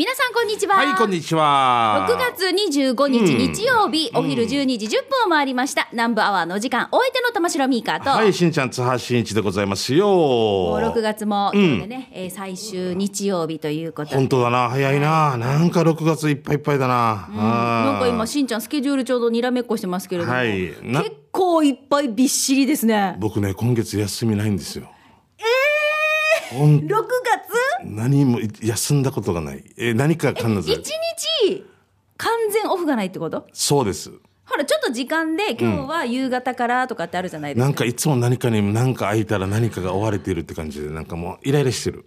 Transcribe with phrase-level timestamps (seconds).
[0.00, 0.76] 皆さんこんにちは。
[0.76, 2.06] はい、こんにちは。
[2.08, 5.90] 6月25日日曜日、お昼12時10分を回りました。
[5.92, 10.06] 南部アワーの時間、お相手の玉城ミーカーと、はい、しんちゃん、津波しんいちでございますよ。
[10.08, 14.16] もう6月も今日でね、えー最終日曜日ということで。
[14.16, 15.36] 本当だな、早いな。
[15.36, 17.28] なんか6月いっぱいいっぱいだな。
[17.34, 23.16] あーなんか今、しんちゃんスケジュールちょうどにらめっこしてますけれども、はいな結構いっぱいびっしりですね。
[23.18, 24.90] 僕ね、今月休みないんですよ。
[25.38, 27.39] えほん6月
[27.84, 29.64] 何も休んだことがない。
[29.76, 30.70] え、何か必ず。
[30.72, 30.82] 1
[31.46, 31.66] 日
[32.16, 33.46] 完全オフがないってこと？
[33.52, 34.10] そうです。
[34.44, 37.64] ほら、ちょっと時間で今日は夕方からとかってあるじゃないですか。
[37.66, 42.04] なんかいつも何かに何か空いたら何かが追われているって感じで、なんかもうイライラしてる。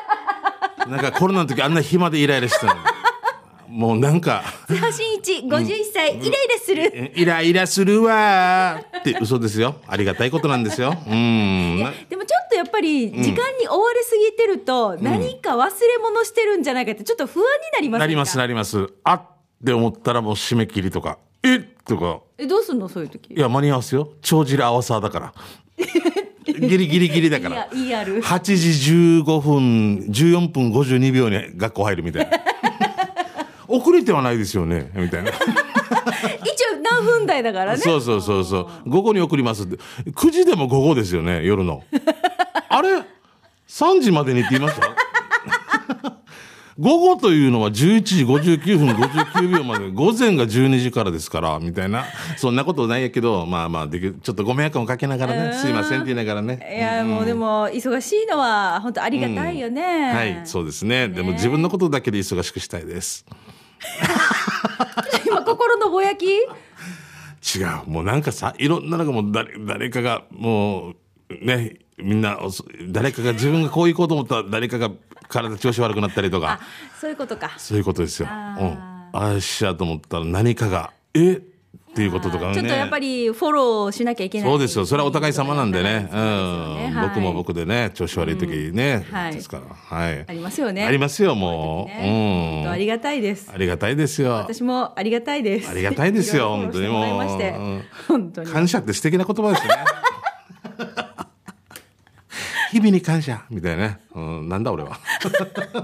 [0.88, 2.80] なんかコロナの時あんな暇でイライラしてたのに。
[3.68, 6.90] もうなんか、津波真一、51歳、イライラする。
[6.94, 9.76] えイライラするわーって嘘ですよ。
[9.86, 10.96] ありがたいことなんですよ。
[11.06, 11.80] うん。
[11.80, 15.70] なでもちょっとやっぱり時間に追われすぎてると、何か忘れ
[16.02, 18.88] 物してるんじゃないかってちょっと不安になりますなりますなります。
[19.04, 19.22] あっ
[19.64, 21.58] て思ったらもう締め切りとか、え？
[21.58, 23.34] とか、えどうすんのそういう時？
[23.34, 24.12] いや間に合わすよ。
[24.22, 25.34] 帳尻合わさだから。
[26.46, 27.54] ギリギリギリだから。
[27.54, 32.38] いやいいある8時15分、14分52秒に学校入るみたいな。
[33.68, 35.30] 遅れてはないですよね、みたいな。
[35.30, 38.90] 一応何分台だからねそうそうそうそう。
[38.90, 39.76] 午後に送りますって。
[40.10, 41.84] 9時でも午後ですよね、夜の。
[42.68, 43.02] あれ
[43.68, 44.88] ?3 時までにって言いました？
[46.78, 52.04] 午後というのは11時59分59秒まで、午前が12時からですから、みたいな。
[52.36, 56.76] そんなことないやけど、まあまあ、できちょっとご迷惑もかけながらね、すいませんって言いながらね。
[56.76, 61.08] いやもうでも忙しいのは本当ありがたいよね、はい、そうですね。
[61.08, 63.26] でも自分のことだけで忙しくしたいです。
[65.26, 66.26] 今心のぼやき？
[66.26, 67.90] 違う。
[67.90, 70.94] もうなんかさ、いろんなのがもう誰誰かがもう、
[71.40, 72.38] ね、みんな、
[72.88, 74.90] 誰かが自分がこう行こうと思ったら誰かが
[75.28, 76.60] 体調子悪くなったりとか、
[77.00, 78.28] そういうことかそういうことですよ。
[78.30, 79.18] あうん。
[79.18, 81.34] ああしやと思ったら何かが、え？
[81.34, 81.40] っ
[81.94, 82.54] ていうこととかね。
[82.54, 84.86] ちょっとやっぱりフォローしなきゃいけないそうですよ。
[84.86, 86.08] それはお互い様なんでね。
[86.12, 86.94] うん。
[86.94, 89.74] はい僕も僕でね、調子悪い時ね、はいですから。
[89.74, 90.24] はい。
[90.28, 92.02] ありますよねありますよ、もう。
[92.02, 92.06] う
[92.66, 92.70] ん。
[92.70, 94.32] ありがたいですありがたいですよ。
[94.32, 97.04] 私もありがたいですありがたいですよ本当にもう
[98.08, 99.74] 本当に感謝って素敵な言葉ですね。
[102.70, 103.98] 日々に感謝みたいなね。
[104.14, 104.98] うん、なんだ俺は。
[105.22, 105.28] で
[105.70, 105.80] も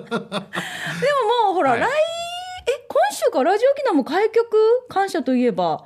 [1.47, 2.14] もうほら、はい来
[3.27, 4.57] 週からラジオ機能も開局
[4.89, 5.85] 感謝といえば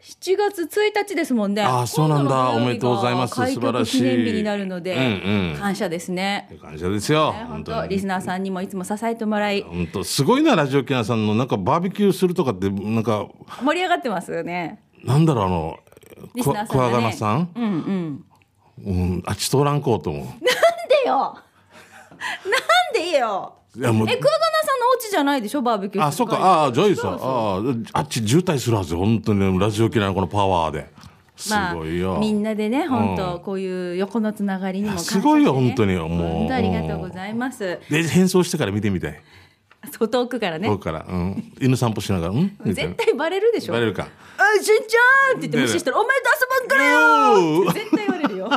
[0.00, 1.62] 7月1日ですもんね。
[1.62, 2.50] あーそうなんだ。
[2.50, 3.34] おめでとうございます。
[3.34, 3.98] 開素晴らしい。
[3.98, 5.56] 局記念日になるので、うんうん。
[5.58, 6.48] 感謝ですね。
[6.60, 7.32] 感謝ですよ。
[7.32, 9.62] ね本本当リスナーさんにもいつも支えてもらい。
[9.62, 13.26] 本当すごいなラジオキナさんのなんかバーベキューするとかってなんか
[13.64, 14.80] 盛り上がってますよね。
[15.02, 15.78] なんだろうあの
[16.34, 16.68] リスナーさんがね。
[16.70, 18.24] クワガナさん、うんうん。
[18.84, 20.24] うん、あっち通らんこうと思う。
[20.24, 21.36] なんでよ。
[22.14, 24.08] なんでよいやもう。
[24.10, 25.62] えクワガナさんのお家じゃないでしょ？
[25.62, 27.18] バーベキューあ、そっか、ああ、ジョイさん、あ
[27.94, 30.86] あ、あっち渋滞するはずよ、本当に、ラジオキナのこのパワーで。
[31.36, 32.16] すごいよ。
[32.18, 36.08] みんなでね本当、うんこういう横のつながりにも感謝して、すごいよ本当にもう。
[36.08, 37.78] 本当ありがとうございます。
[37.90, 39.20] で、変装してから見てみたい。
[39.92, 40.66] そう遠くからね。
[40.68, 42.56] 僕から、うん、犬散歩しながら、うん？
[42.64, 43.74] 絶対バレるでしょ？
[43.74, 44.08] バレるか。
[44.38, 45.38] あしんちゃん！
[45.38, 48.50] って言って無視したら、お前と遊ばんからよよ絶対言われるよ。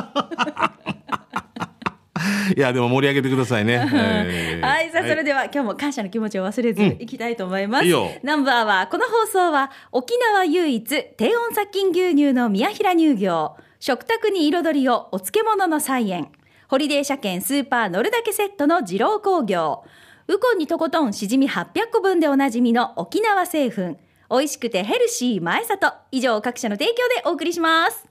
[2.56, 3.78] いや、でも盛り上げてくださいね。
[3.78, 7.84] は いはい、さあ、それでは、今日も感謝の気持ちを忘れずいきたいと思います。
[7.84, 8.10] いいよ。
[8.22, 16.28] ナンバーは、この放送は、沖縄唯一、低温殺菌牛乳の宮平乳業、食卓に彩りをお漬物の菜園、
[16.68, 19.84] ホリデー車検スーパー乗るだけセットの二郎工業、
[20.28, 23.98] ウコンにとことんしじみ800個分でおなじみの沖縄製粉、
[24.30, 28.09] 美味しくてヘルシー前里、以上各社の提供でお送りします。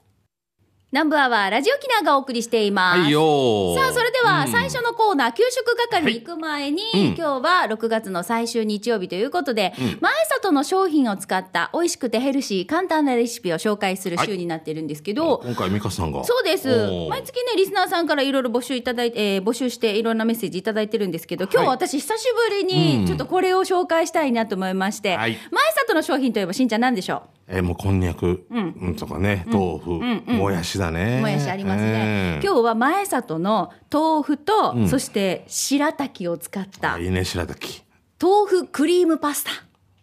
[0.92, 3.00] ナンバーはラジオキナがお送りしています。
[3.02, 3.74] はいよー。
[3.76, 4.50] さあ、それではうん。
[4.50, 7.00] 最初のコーナー、給食係に行く前に、うん。
[7.14, 16.24] 今日は6月の最終日曜日ということで、前里の商品を使った美味しくてヘルシー、簡単なレシピを紹介する週になってるんですけど、今回、美香さんが。
[16.24, 16.66] そうです。
[17.08, 22.64] 毎月ねリスナーさんからいろいろ募集いただいて、えー募集していろんなメッセージいただいてるんですけど今日はい私久しぶりう
[22.98, 23.02] ん。
[23.02, 25.38] にちょっとこれを紹介したいなと思いまして、はい。
[25.52, 29.90] 前里の商品といえばしんちゃん何でしょえーもうこんにゃく、うん、とかね、豆腐、
[30.32, 31.16] もやしだね。
[31.18, 37.82] うもやしありますね、えー今日は前里の豆腐と、そして白滝を使ったあいいね、白滝。
[38.22, 39.50] 豆腐クリームパスタ。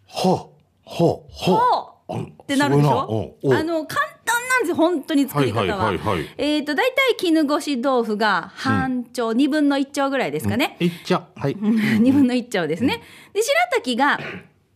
[0.06, 0.38] ほう、
[0.82, 1.52] ほう、ほ。
[1.54, 1.56] う。
[1.56, 1.94] ほ。
[1.94, 3.34] うあってなるでしょ？
[3.52, 6.28] あの簡単なんですよ本当に作り方は,、はいはいはいはい。
[6.38, 11.26] えっ、と大体絹ごし豆腐が半丁、二分の一丁ぐらいですかね、いっちゃ。
[11.36, 11.54] はい。
[11.60, 13.02] 2分の1丁ですね。
[13.34, 14.18] で白滝が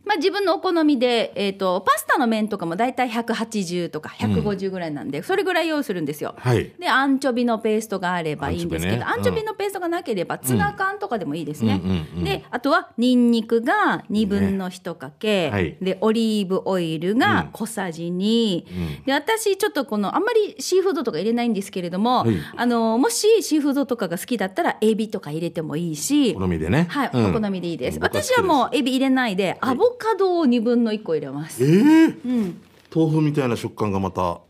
[0.04, 6.34] まあ自分のお好みで、えっ、と、パスタの麺とかもだいたい180とか150ぐらいなんで、それぐらい用意するんですよ。
[6.38, 6.72] はい。
[6.78, 11.80] で、アンチョビのペーストがあればいいんですけど、アアンチョビのペーストがなければ、ツナ缶とかでもいいですね。
[11.82, 15.76] うんうんうんで、あとは、ニンニクが2分の1かけ、はい。
[15.80, 22.36] で、オリーブオイルが小さじ2、で、私、ちょっとこの、あんまりシーフードとか入れないんですけれども、はい。
[22.56, 26.86] あの、もしシーフードとかが好きだったら、エビとか入れてもいいし、お好みでね。
[26.90, 27.30] はい、うん。
[27.30, 27.98] お好みでいいです。
[28.00, 31.64] 私はもうエビ入れないで、アボカドを2分の1個入れます。
[31.64, 32.54] えー？
[32.94, 34.40] 豆腐みたいな食感がまた、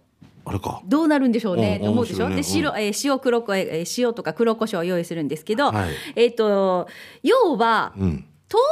[0.45, 0.83] あれか。
[0.87, 1.79] どうなるんでしょうね。
[1.81, 2.37] うんと思うでしょ、ね。
[2.37, 5.91] で白、えー塩黒こえー塩とか黒胡椒を用意するんですけど、はい。
[6.17, 6.89] えっ、と
[7.23, 8.25] 要は、うん。
[8.53, 8.63] 豆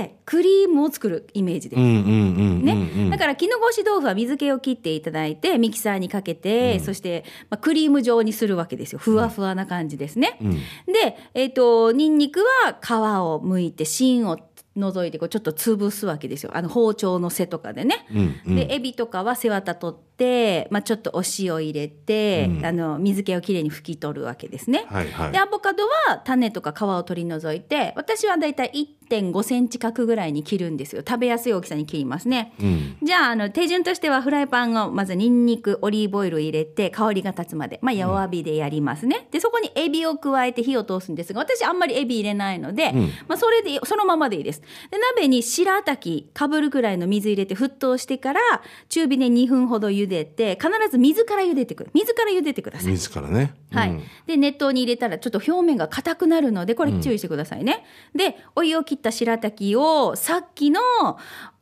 [0.00, 3.10] 腐でクリームを作るイメージです。
[3.10, 8.98] だから絹ごし豆腐は水気を切っていただいてミキサーにかけて、そして、まあ、クリーム状にするわけですよ。
[8.98, 10.36] ふわふわな感じですね。
[10.42, 10.50] ん。
[10.92, 12.90] で、えっとニンニクは皮
[13.22, 14.36] を剥いて芯を
[14.76, 16.52] 除いてこうちょっと潰すわけですよ。
[16.54, 18.06] あの包丁の背とかでね。
[18.12, 18.56] うんうん。
[18.56, 24.86] でエビとかは背わた取って、まあ、ちょっとお塩入れて、あの水気をきれいに拭き取るわけですね。
[24.88, 25.32] はいはい。
[25.32, 31.02] でアボカドは種とか皮を取り除いて私はだいたい1.5センチ角ぐらいに切るんですよ。
[31.06, 32.52] 食べやすい大きさに切りますね。
[32.60, 32.96] うん。
[33.02, 42.92] じゃああの手順としてはフライパンをまずニンニクオリーブオイルを入れて香りが立つまで、まあ、弱火でやりますね、でそこにエビを加えて火を通すんですが私あんまりエビ入れないので、
[43.26, 44.59] まあ、それでそのままでいいです
[44.90, 48.40] で鍋に白滝かぶるぐらいの水入れて沸騰してから
[48.88, 53.54] 中火で2分ほど茹でて必ず水から茹でてくる水から茹でてください水からね。
[53.72, 54.02] はいうん。
[54.26, 57.84] で、熱湯に入れたらちょっと表面が硬くなるので、これ注意してくださいね。
[58.14, 60.80] で、お湯を切った白滝を、さっきの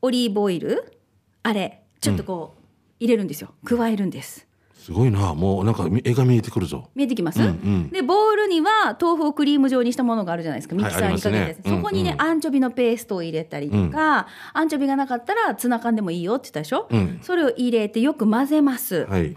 [0.03, 0.93] オリーブオイル、
[1.43, 2.63] あれ、ちょっとこう、
[3.01, 3.55] 入れるんですよ。
[3.65, 4.48] 加えるんです。
[4.89, 5.35] すごいな。
[5.35, 6.89] もうなんか絵が見えてくるぞ。
[6.95, 10.75] 見えてきます、うんうんで、ボウルには豆腐をクリーム状にしたものがあるじゃないですか。
[10.75, 19.05] ミキサーにかけて、はいねそこにね、うんうんアンチョビのペーストを入れたりとか、アンチョビがなかったらツナ缶でもいいよって言ったでしょ、うんそれを入れてよく混ぜます。
[19.05, 19.37] はい。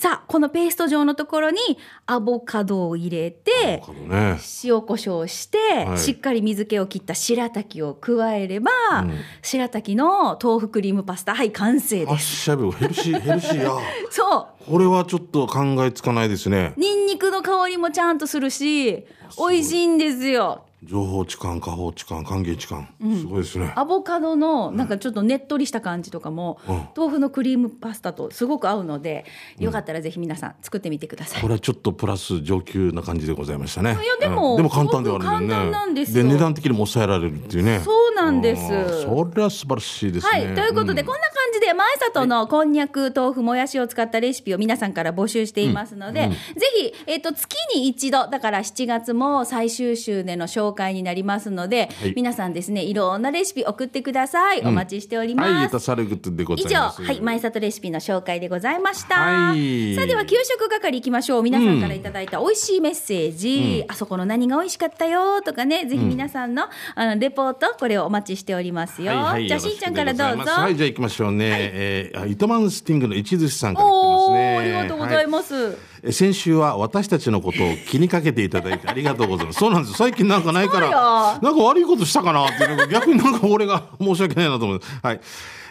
[0.00, 1.58] さあ、このペースト状のところに
[2.06, 4.38] アボカドを入れて、ね。
[4.64, 8.70] 塩コショウして、はいしっかり水気を切った白滝を加えれば、
[9.02, 9.12] ん
[9.42, 13.72] 白滝の豆腐クリームパスタはい完成ですしゃべヘルシーヘルシー や。
[14.08, 16.80] そこれはちょっと考えつかないですねう。
[16.80, 19.04] ニンニクの香りもちゃんとするし
[19.36, 22.86] 美味しいんですよ情報痴漢、下方痴漢、歓迎痴漢。
[23.18, 23.72] すごいですね。
[23.76, 29.24] アボカドのなんかちょっとねっとりした感じとかも、うん豆腐のクリームパスタとすごく合うので、
[29.58, 33.92] よかったらぜひ皆さん作ってみてくださいこれはちょっとプラス上級な感じでございましたね。
[33.92, 37.80] いやでもうんでも簡単ではあるなんですよ値段的にも抑えられるっていうね。
[37.80, 38.62] そうなんです。
[39.02, 40.46] それは素晴らしいですね。
[40.46, 46.36] はい、ということで、んこんな感じで前里のこんにゃく豆腐もやしを使ったレシピを皆さんから募集していますので、ぜ
[46.76, 52.14] ひ、えっと月に一度だから7月も最終週での紹介になりますので、はい。
[52.14, 55.52] 皆さんですねいろんなレシピ送ってください、お待ちしております。
[55.52, 57.02] はい、たさるグッドでござ以上、います。
[57.02, 59.14] はい、前里レシピの紹介でございました。
[59.16, 59.94] はい。
[59.94, 61.42] さあ、では、給食係行きましょう。
[61.42, 66.64] 皆さんからいただいた美味しいメッセージ、あそこの何が美味しかったよとかね、ぜひ皆さんの、
[66.94, 69.12] あの、レポート、これをお待ちしておりますよ。
[69.12, 70.50] はいはいじゃあ、しんちゃんからどうぞ。
[70.50, 71.70] はい、じゃあ行きましょうね。
[71.72, 74.56] えーあ糸満スティングの一寿司さんから来ね。
[74.56, 75.54] ー、ありがとうございます。
[75.54, 79.60] はいえ先週は私たちのことを気にかけていただいてありがとうございます。
[79.60, 79.94] そうなんです。
[79.94, 84.80] 最近なんかないから、なんか悪いことしたかなって逆になんか俺が申し訳ないなと思う。
[85.02, 85.20] はい。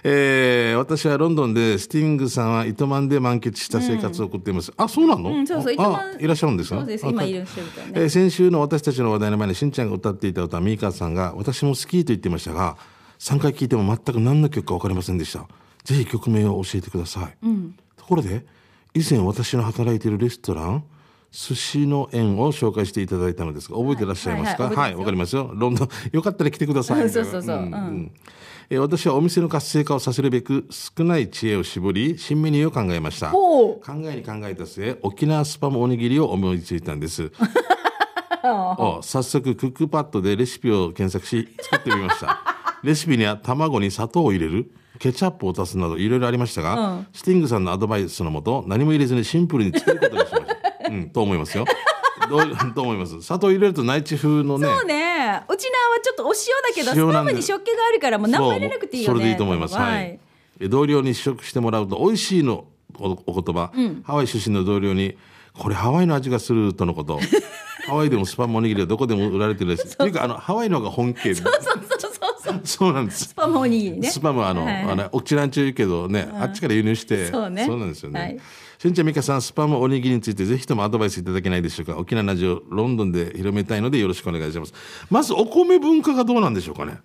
[0.03, 4.71] えー私はロンドンでスティングさんは糸満で満喫した生活を送っています。
[4.77, 6.77] あ、そうなの、うんそうそうあいらっしゃるんですか？
[6.77, 7.05] そうです。
[7.05, 7.33] あ今い。
[7.33, 7.91] らっしゃるからね。
[7.95, 12.77] えー先週の私たちの話題の前にしんちゃんが歌っていた歌はミーカーさんが私も好きと言っていましたが
[13.19, 15.45] 3回聴いても全く何の曲か分かりませんでした。
[15.83, 17.37] ぜひ曲名を教えてください、
[17.97, 18.45] ところで
[18.93, 20.83] 以前私の働いているレストラン
[21.31, 24.63] 寿司の縁を紹介していただいたのですが覚えてらっしゃいますか？
[24.65, 25.51] はいはいはいわかりますよ。
[25.53, 27.07] ロンドンよかったら来てください。
[27.09, 27.63] そうそうそううん。
[27.65, 28.11] ん
[28.71, 33.31] えー私はお店の活性化をさせるべく少ない知恵を絞り新メニューを考えました。
[33.31, 37.31] 考えに考えた末沖縄スパムおにぎりを思いついたんです。
[38.43, 42.39] お早速クックパッドでレシピを検索し作ってみました。
[42.83, 47.07] レシピには卵に砂糖を入れるケチャップを足すなどいろいろありましたが、うん。
[47.11, 51.65] スティングさんのアドバイスのもと何も入れずにシンプルに作ることにしました、うん、と思いますよ。
[52.29, 52.41] どう
[52.75, 53.19] と思います。
[53.23, 54.85] 砂糖入れると内地風のねそ
[55.47, 59.13] うちなはちょっとお塩だけど、スパムに食気があるから、もう何も入れなくていいよね。
[59.13, 59.75] そうそれでいいと思います。
[59.75, 60.19] はい。
[60.59, 62.65] え同僚に試食してもらうと美味しいの
[62.99, 63.71] おお言葉、
[64.03, 65.17] ハワイ出身の同僚に
[65.53, 67.19] これハワイの味がするとのこと。
[67.87, 69.87] ハワイでもスパムおにぎりはどこでも売られてるらしい。
[69.87, 71.33] っていうかあのハワイのが本家。
[71.33, 72.11] そうそうそう
[72.43, 72.61] そう。
[72.63, 73.33] そうなんですス。
[73.33, 74.09] パムおにぎりね。
[74.09, 78.19] スパムはあの、はいあの、おちらんちゅう言うけどね、あっちから輸入して、そうねなんですよね。
[78.19, 78.39] はい
[78.81, 81.97] しんちゃんみかさん、スパムおにぎりについてぜひともアドバイスいただけないでしょうか。
[81.97, 84.73] 沖縄の味をロンドンで広めたいのでよろしくお願いします。
[85.09, 86.97] まずお米文化がどうなんでしょうかね。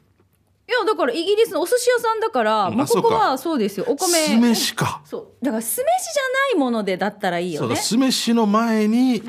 [0.69, 5.03] いやだからイギリスのお寿司屋さんだから、うんもうここはそうですよお米酢飯か。
[5.05, 9.21] そうだから酢飯じゃないものでだったらいいよね酢飯の前に、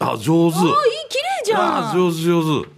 [0.00, 0.58] あ、上手。
[0.58, 0.68] あいい
[1.08, 2.68] 綺麗じゃんあ、上手上手。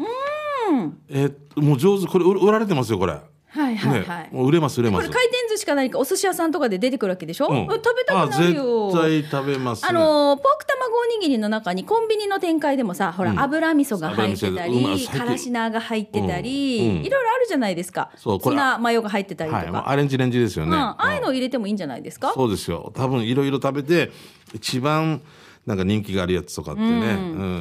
[0.72, 3.14] うんえーもう上手、これ売売られてますよ、これ。
[3.14, 5.08] はいはいはい、ね、もう売れます、売れます。
[5.08, 7.66] これ回転寿司か何かお寿司屋さんとかで出てくるわけでしょ、うん。
[7.66, 8.88] 食べたくなるよ。
[8.94, 9.88] あ絶対食べます、ね。
[9.88, 13.40] あのーポーク卵おにぎりの中にコンビニの展開でもさほら、うん。
[13.40, 18.10] 油味噌が入ってたりからしなが入ってたり、いろいろあるじゃないですか。
[18.16, 20.72] そうこれツナマヨが入ってたりとか、はい、もうアレンジレンジですよね。
[20.72, 22.32] うん、ああいうのを入れてもいいんじゃないですか？
[22.34, 22.92] そうですよ。
[22.94, 24.12] 多分いろいろ食べて、
[24.54, 25.22] 一番
[25.66, 26.94] なんか人気があるやつとかってね、う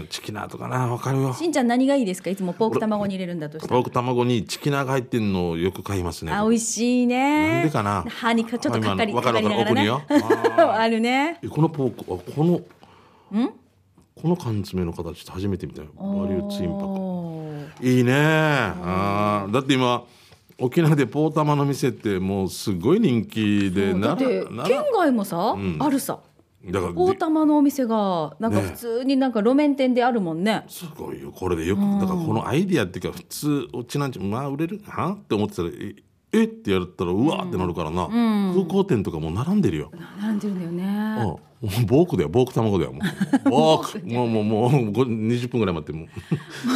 [0.04, 1.34] ん、チキナーとかな、わかるよ。
[1.34, 2.30] しんちゃん何がいいですか？
[2.30, 3.74] いつもポーク卵に入れるんだとしたら。
[3.74, 6.32] ポーク卵にチキナーが入ってんのをよく買いますね。
[6.32, 7.52] あ美味しいね。
[7.52, 8.06] なんでかな？
[8.08, 9.58] 歯にかちょっとかかりわかるわかる。
[9.58, 9.86] かかりながらね。
[9.86, 10.02] よ。
[10.72, 11.40] あるね。
[11.42, 12.62] えこのポーク、あこの、
[14.14, 15.88] この缶詰の形って初めて見たよ。
[15.98, 18.14] バリューツインパクいいね。
[18.14, 19.52] あー。
[19.52, 20.04] だって今
[20.60, 24.70] 沖縄でポータマの店ってもうすごい人気でだってなら。
[24.70, 25.78] 県外もさ、ん。
[25.80, 26.20] あるさ
[26.72, 30.64] だから大玉のお店がなんか普通になんか路面店であるもんね。
[30.68, 31.32] すごいよ。
[31.32, 34.82] これでよくだからこのアイディアっていうか普通うちなんちまあ売れる？
[34.86, 35.96] はって思ってたらえ
[36.32, 36.44] え？
[36.46, 41.24] ってやったらうわーってなるからな、空港店とかもう並んでるよ、並んでるんだようん、ね
[41.62, 42.30] もうボークだよ。
[42.30, 42.94] ボーク卵だよ。
[42.94, 43.50] もう。
[43.50, 46.08] ボークもうもうもうご20分ぐらい待ってもう。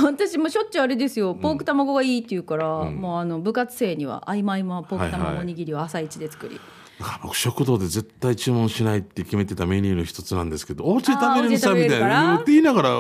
[0.06, 1.36] 私もしょっちゅうあれですよ。
[1.36, 6.79] ポーク卵がいいって言うから、もうあの部活生には合間合間ポーク卵おにぎりを朝一で作り、だから
[7.24, 13.00] 僕食堂で絶対注文しないって決めてたメニューの一つなんですけどお家で食べれるさみたいなって言いながら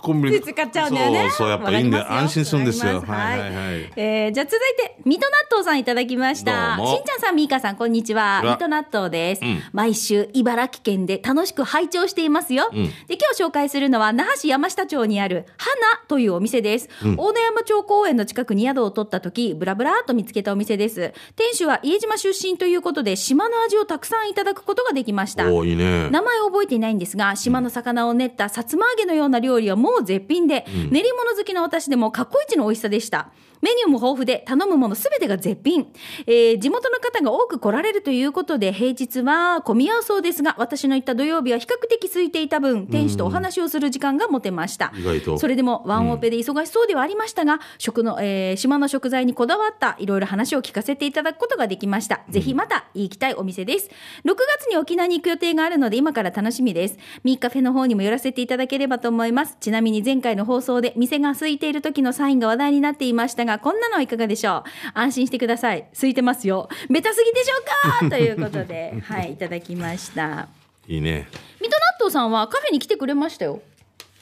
[0.00, 0.40] コンビニ。
[0.40, 1.20] 使っちゃうんだよね。
[1.22, 3.00] そうそうやっぱいいんで安心するんですよ。
[3.00, 3.40] はい。
[3.40, 6.76] はいはいえーじゃあ続いて水戸納豆さんいただきました。
[6.76, 8.40] しんちゃんさんみーかさんこんにちは。
[8.44, 9.62] 水戸納豆です、うん。
[9.72, 12.74] 毎週茨城県で楽しく拝聴していますよ、ん。
[12.74, 12.80] で
[13.10, 15.70] 今日紹介するのは那覇市山下町にある花
[16.08, 21.12] というお店です、大野山町公園の近くに宿を取った時ブラブラと見つけたお店です。
[21.36, 25.48] 店主は家島出身ということで島の味をたくさんいただくことができました。
[25.48, 26.10] いいね。
[26.10, 33.30] 名前を覚えていないんですが、島の魚を練ったさつま揚げのような料理はもう絶品で、練り物好きの私でも過去一の美味しさでした。
[33.60, 35.92] メニューも豊富で頼むものすべてが絶品、
[36.26, 44.92] えー地元の方が多く来られるということで平日は混み合うそうですが私の行った土曜日は比較的空いていた分店主とお話をする時間が持てました。
[44.94, 45.38] 意外と。
[45.38, 53.88] それでもワンオペで忙しそうではありましたが、食の、えー島の食材にこだわったいろいろ話を聞かせていただくことができました、ぜひまた行きたいお店です。
[54.24, 56.98] 6月に沖縄に行く予定があるので今から楽しみです。
[57.24, 59.56] ミーカフェの方にも寄らせていただければと思います。
[59.60, 64.62] ちなみに前回の放送で店が空いている時のサインが話題になっていましたがこんなのはいかがでしょう？
[64.94, 65.86] 安心してください。
[65.94, 66.68] 空いてますよ。
[66.88, 68.10] ベタすぎでしょうか？
[68.16, 70.48] ということではいいただきました。
[70.86, 71.28] いいね。
[71.60, 73.60] 水戸納豆さんはカフェに来てくれましたよ。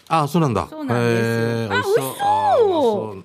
[0.09, 0.67] あそうなんだ。
[0.71, 1.73] そうなんです。
[1.73, 3.17] あ美味しそ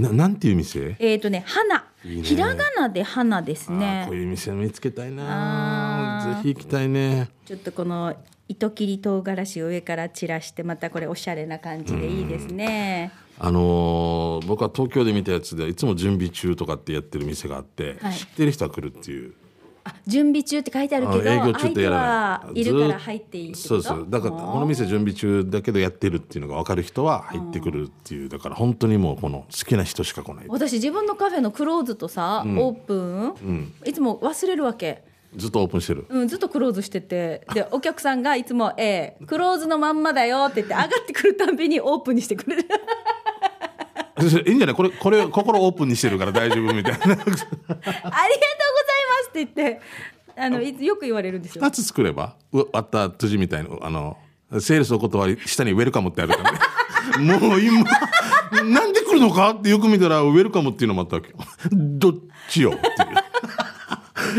[0.00, 0.94] ななんていう店？
[1.00, 1.84] えっ、とね花。
[2.04, 2.22] いいね。
[2.22, 6.36] ひらがなで花ですあねーこういう店見つけたいな。
[6.42, 7.28] ぜひ行きたいね。
[7.44, 8.14] ちょっとこの
[8.48, 18.14] 糸切り唐辛子を上から散らしてまたこれおしゃれな感じでいいですねあのー僕は東京で見たやつでいつも準備中とかってやってる店があって、はい。
[18.14, 19.32] 知ってる人は来るっていう。
[19.82, 21.96] あ準備中って書いてあるけどあ営業中ってやら
[22.44, 22.60] ない。
[22.60, 24.06] いるから入っていいそうそう。
[24.08, 28.28] だからこの店準備中だけどやってるっていうのが分かる人は入ってくるっていう。
[28.28, 30.44] だから本当にもうこの好きな人しか来ない。
[30.48, 35.02] 私自分のカフェのクローズとさ、オープン、いつも忘れるわけ。
[35.36, 36.06] ずっとオープンしてる。
[36.08, 37.46] うん、ずっとクローズしてて。
[37.54, 42.64] でお客さんがいつも「ええクローズのまんまだよ」って言って上がってくるたんびにオープンにしてくれる
[44.26, 44.74] いいんじゃない？
[44.76, 46.98] これこれ心オープンにしてるから大丈夫みたいな。
[46.98, 47.54] ありがとうございま
[49.24, 49.80] すって言って
[50.36, 51.64] あのよく言われるんですよ。
[51.64, 52.36] 2つ作れば？
[52.52, 54.16] うあった辻みたいなあの
[54.60, 56.58] セールスお断り下にウェルカムってあるからね。
[57.40, 57.82] もう今
[58.64, 61.36] なんで来るのかってよく見たらウェルカムっていうのもあったわけよ。
[61.72, 62.14] どっ
[62.48, 62.90] ちよっていう。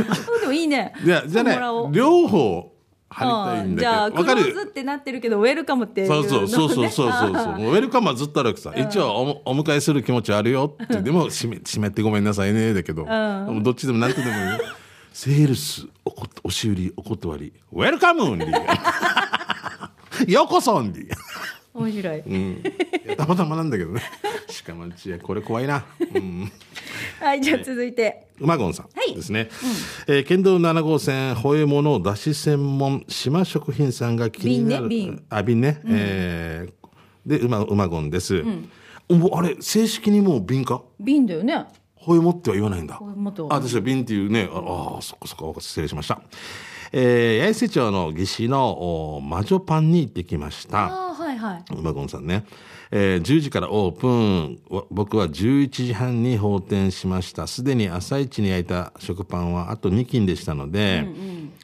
[0.42, 0.94] でもいいね。
[1.04, 1.60] いやじゃあね
[1.92, 2.71] 両方
[3.12, 3.92] 貼りたいんだけど。
[3.92, 3.98] うん。
[3.98, 4.42] じゃあクロわかる。
[4.42, 7.32] ーズってなってるけどウェルカムっていうそうそうそうそうのそうそう。
[7.70, 13.06] ウェルカムはずっとあるさ、一応おお迎えする気持ちあるよってでも閉め閉めてごめんなさいねだけど、
[13.62, 14.60] どっちでも何とでもいいよ
[15.14, 17.54] セールスおこ押し売りお断り。
[17.74, 21.08] ウェルカムンディようこそンディ
[21.74, 22.62] 面白い、うん。
[23.06, 24.02] いやたまたまなんだけどね。
[24.50, 25.86] しかもいやこれ怖いな。
[26.14, 26.52] うん。
[27.20, 28.28] はいじゃあ続いて。
[28.40, 29.12] 馬ゴンさはい。
[29.12, 29.50] んですね、
[30.08, 34.90] えー県道7号線保衛物だし専門島食品さんが気になる。
[34.90, 35.24] 瓶ね瓶。
[35.30, 36.74] あ瓶ね、えー
[37.26, 38.44] で馬馬ゴンです、
[39.08, 40.82] もうあれ正式にもう瓶か？
[41.00, 41.66] 瓶だよね。
[41.94, 43.00] 保衛もっては言わないんだ。
[43.00, 43.00] あ
[43.52, 44.50] 私は瓶っていうね。
[44.52, 46.20] ああーそっかそっか失礼しました
[46.94, 50.88] えー、八重瀬町の義士のお魔女パンに行ってきました。
[50.88, 51.64] ああはいはい。
[51.74, 52.46] 馬ゴンさんね、
[52.92, 54.60] えー10時からオープン。
[54.70, 57.48] わ僕は11時半に閉店しました。
[57.48, 61.08] すでに朝一に焼いた食パンはあと2斤でしたので、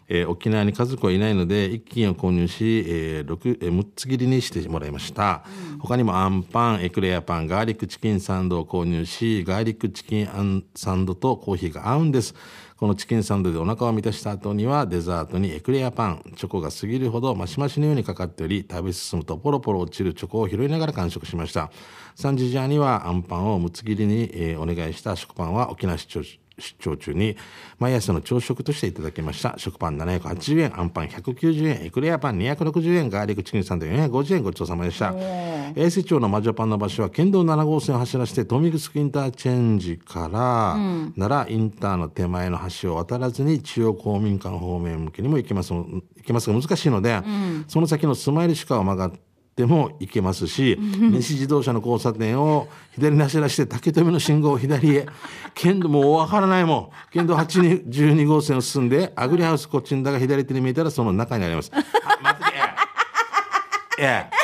[0.10, 5.44] えー沖縄に家族はいないので1斤を購入し、えー6えー6つ切りにしてもらいました、
[5.80, 12.34] 他にもあんパンエクレアパンガーリックチキンサンドを購入しガーリックチキンサンドとコーヒーが合うんです。
[12.78, 21.72] このチキンサンドでお腹を満たした後にはデザートにエクレアパンチョコが過ぎるほどマシマシのようにかかっており食べ進むとポロポロ落ちるチョコを拾いながら完食しました。
[22.18, 27.38] 3時時半にはあんパンを6つ切りに、えーお願いした食パンは沖縄出張出張中に
[27.80, 29.56] 毎朝の朝食としていただきました。
[29.58, 35.14] 食パン780円あんパン190円エクレアパン260円ガーリックチキンサンド450円ごちそうさまでした。
[35.76, 40.76] 衛生町の魔女パンの場所は県道7号線を走らせて富城インターチェンジから、
[41.18, 45.74] 奈良インターの手前の橋を渡らずに中央公民館方面向けにも行けます。
[45.74, 47.22] 行けますが難しいので、
[47.68, 49.27] その先のスマイルシカを曲がって
[49.58, 55.08] でも行けますし、西自動車の交差点を左に走らして竹富の信号を左へ。
[55.56, 56.90] 県道もう分からないもん。
[57.12, 61.72] 県道8 12号線を進んでアグリハウスこっちんだが左手に見えたらその中にあります。
[61.74, 61.78] あ
[62.22, 62.54] 待って。
[64.00, 64.37] ええ。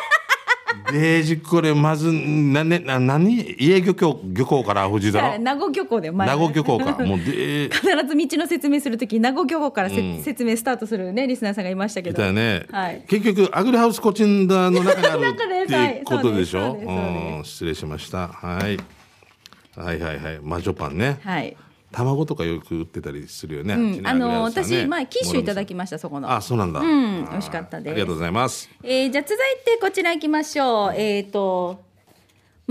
[0.91, 3.55] デージこれまずな、ね、な何？
[3.57, 5.39] 家漁港漁港から富士だろ？
[5.39, 6.27] 名護漁港で前。
[6.27, 6.91] 名護漁港か。
[7.05, 13.03] もうで必ず道の説明するとき名護漁港からせ、説明スタートするねリスナーさんがいましたけみどね、はい。
[13.07, 15.29] 結局アグリハウスコチンダの中にある
[15.63, 16.71] っていうことでしょ？
[16.71, 16.85] そうです。
[16.85, 17.43] そうううん。
[17.45, 18.27] 失礼しました。
[18.27, 18.77] はい。
[19.79, 20.39] はいはいはい。
[20.41, 21.17] 魔女パンね。
[21.23, 21.55] はい、
[21.93, 26.31] 卵とかよく売ってたりするよね、うん、あの私前キッシュいただききましたそこの。
[26.31, 26.83] あそうなんだ、ん。
[26.83, 27.91] あー美味しかったです。
[27.91, 28.69] ありがとうございます。
[28.83, 30.93] えーじゃあ続いてこちら行きましょう。
[30.95, 31.81] えっ、と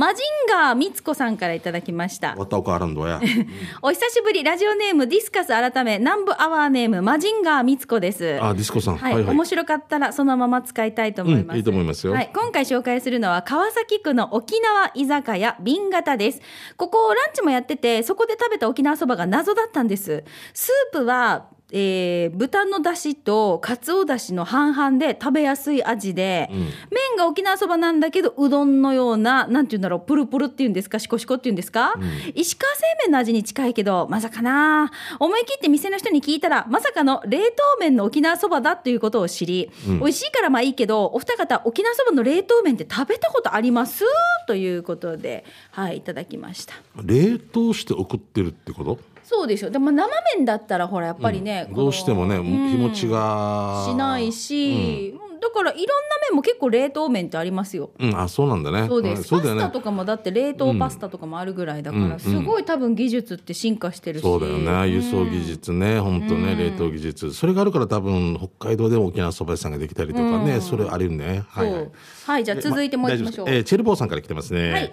[0.03, 2.35] マジンガーみつこさんからいただきました。
[3.83, 8.37] お久しぶりラジオネームディスカス改め南部アワーネームマジンガーみつこです。
[8.43, 8.97] あディスコさん。
[8.97, 12.15] はい、面白かったらそのまま使いたいと思います、うんいいと思いますよ。
[12.15, 16.41] はい、今回紹介するのは川崎区の沖縄居酒屋瓶型です。
[16.77, 20.25] ここランチもやっててそこで食べた沖縄そばが謎だったんです。
[20.53, 31.95] スープはえー豚のだしとかつおだしの半々で食べやすい味で、麺が沖縄そばなんだけどうどんのようななんて言うんだろうプルプルっていうんですかシコシコっていうんですか、
[32.35, 34.91] 石川製麺の味に近いけどまさかな。
[35.19, 44.05] 思い切って店の人に聞いたらまさかの冷凍麺の沖縄そばだということを知り、美味しいからまあいいけどお二方沖縄そばの冷凍麺って食べたことあります？
[44.47, 46.75] ということではいいただきました。
[47.03, 48.99] 冷凍して送ってるってこと？
[49.25, 49.71] そうでしょ。
[49.71, 53.87] でも生麺だったらほらやっぱりね、このどうしてもね、日持ちが。
[53.89, 55.89] しないし、だからいろんな
[56.31, 57.91] 麺も結構冷凍麺ってありますよ。
[57.99, 58.17] うん。
[58.19, 58.87] あそうなんだね。
[58.89, 64.23] そうです、パスタとかもだって冷凍パスタとかもあるぐらいだから、すごい多分技術って進化してるし。
[64.23, 64.89] そうだよね。
[64.89, 65.99] 輸送技術ね。
[65.99, 67.33] 本当ね冷凍技術。
[67.33, 71.45] それがあるから多分北海道でも沖縄そば屋さんができたりとかねそれあるね。
[71.49, 71.91] はいはい。
[72.27, 74.73] はい、じゃあ続いてもう一きましょう、えーチェルボーさんから来てますね。
[74.73, 74.93] はい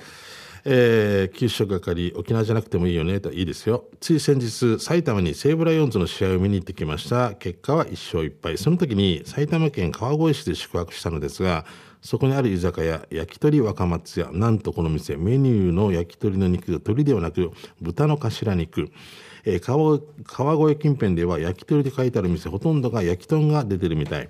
[0.66, 3.86] えー給食係沖縄じゃなくてもいいよねといいですよ。
[4.00, 7.36] つい先日埼玉に西武ライオンズの試合を見に行ってきました。
[7.36, 8.58] 結果は1勝1敗。
[8.58, 11.66] その時に埼玉県川越市で宿泊したのですが
[12.02, 14.32] そこにある居酒屋焼き鳥若松屋。
[14.32, 18.92] なんとこの店メニューの焼き鳥の肉が鶏ではなく豚の頭肉。
[19.46, 24.30] えー川越川越近辺では焼き鳥で書いてある店ほとんどが焼き豚が出てるみたい。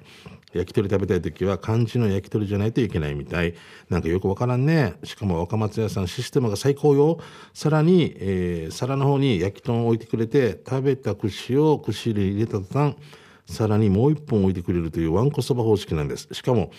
[0.54, 3.54] 焼き鳥食べたい時は漢字の焼き鳥じゃないといけないみたい。
[3.90, 4.96] なんかよくわからんね。
[5.04, 7.20] しかも若松屋さんシステムが最高よ。
[7.54, 12.96] さらに、えー皿の方に焼き豚を置いてくれて食べた串を串に入れた途端
[13.46, 16.28] さらにもう一本置いてくれるというわんこそば方式なんです。
[16.32, 16.72] しかも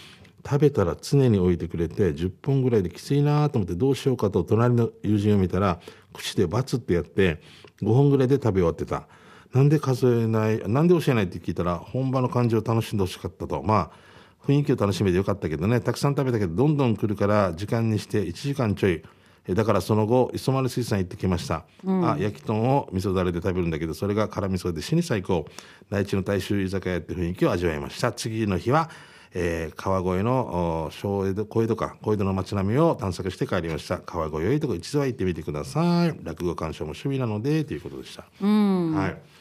[0.44, 5.80] 食べたら常に置いてくれて10分ぐらいできついなと思ってどうしようかと隣の友人を見たら
[6.12, 7.40] 口でバツってやって
[7.82, 9.06] 5本ぐらいで食べ終わってた。
[9.52, 13.62] なんで数えないなんで教えないって聞いたら本場の感じを楽しんでほしかったと。
[13.62, 14.10] まあ
[14.46, 15.80] 雰囲気を楽しめてよかったけどね。
[15.80, 19.02] たくさん食べたけどどんどん来るから時間にして1時間ちょい。
[19.48, 25.46] えだからその後磯丸水産行ってきました、あ焼き豚を味噌だれで食べるんだけどそれが辛味噌で死に最高。
[25.90, 28.12] 内地の大衆居酒屋って雰囲気を味わいました。
[28.12, 28.90] 次の日は
[29.32, 31.96] えー川越のお小江戸小江戸か。
[32.02, 33.98] 小江戸の街並みを探索して帰りました。
[33.98, 36.18] 川越よいとこ一度は行ってみてください。
[36.22, 39.39] 落語鑑賞も趣味なのでということでした、はい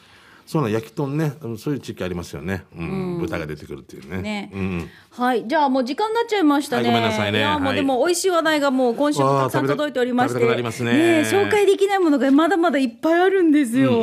[0.50, 1.34] そうなん焼き豚ね。
[1.42, 4.20] うんそういう地域ありますよね、うん豚が出てくるっていうね。
[4.20, 4.50] ね。
[4.52, 4.90] うん。
[5.12, 6.88] はい、じゃあもう時間になっちゃいましたね。
[6.88, 7.38] はいごめんなさいね。
[7.38, 7.76] やもうはい。
[7.76, 11.20] でも美味しい話題がもう今週もたくさん届いておりまして、ね。
[11.20, 14.02] え紹介できないものがまだまだいっぱいあるんですよ。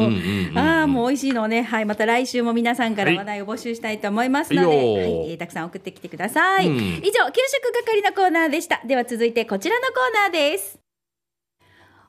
[0.55, 5.31] ああもう美味しいのをね、はい、また来週も皆さんから話題を募集したいと思いますので、はいはい。
[5.31, 6.69] えーたくさん送ってきてください。
[6.69, 6.75] うん。
[6.77, 8.81] 以上給食係のコーナーでした。
[8.87, 10.79] では続いてこちらのコーナーです。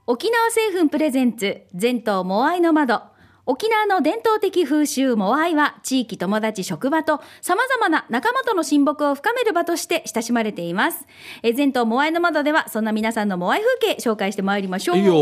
[0.07, 3.17] 沖縄製粉プレゼンツ全島モアイの窓
[3.51, 11.07] 沖縄の伝統的風習モアイは地域友達職場と様々な仲間との親睦を深める場として親しまれています。
[11.43, 14.99] えー前頭モアイの窓ではそんな皆さんのモアイ風景紹介してまいりましょう。
[14.99, 15.15] いいよ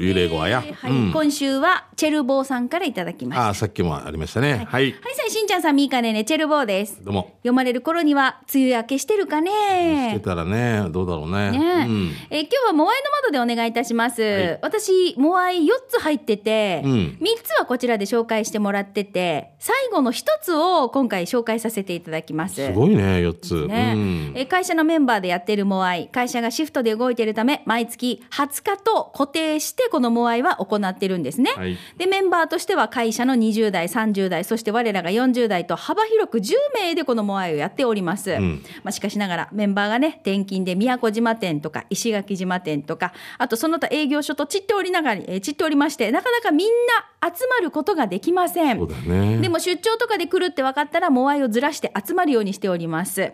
[0.00, 3.44] 幽霊語はや、えーはいうん今週はチェルボーさんからいただきました。
[3.44, 7.04] ああさっきもありましたねはい、はい、さいしんちゃんさん、みーかねね、チェルボーです。
[7.04, 10.20] どうも読まれる頃には梅雨明けしてるかしてね。
[10.24, 14.22] たらねどうだろうねねうんえー今日はモアイの窓でお願いいたします。
[14.22, 22.54] はい私、モアイ4つ入ってて、うん3つはこちらで紹介してもらってて、最後の1つを今回紹介させていただきます。
[22.54, 23.92] すごいね4つ、ね。
[23.96, 24.32] うん。
[24.36, 31.78] えー会社のメンバーでやっているモアイ会社がシフトで動いているため毎月20日と固定してこのモアイは行ってるんですね、はい。
[31.96, 38.62] でメンバーとしては会社の20代30代そして我らが40代と幅広く10名でこのモアイをやっております、ん。
[38.82, 53.32] まあ、しかしながらメンバーがね転勤で宮古島店とか石垣島店とかあとその他営業所と散っておりながら、えー散っておりましてなかなかみんな集まることができませんねでも出張とかで来るって分かったら、モアイをずらして集まるようにしております。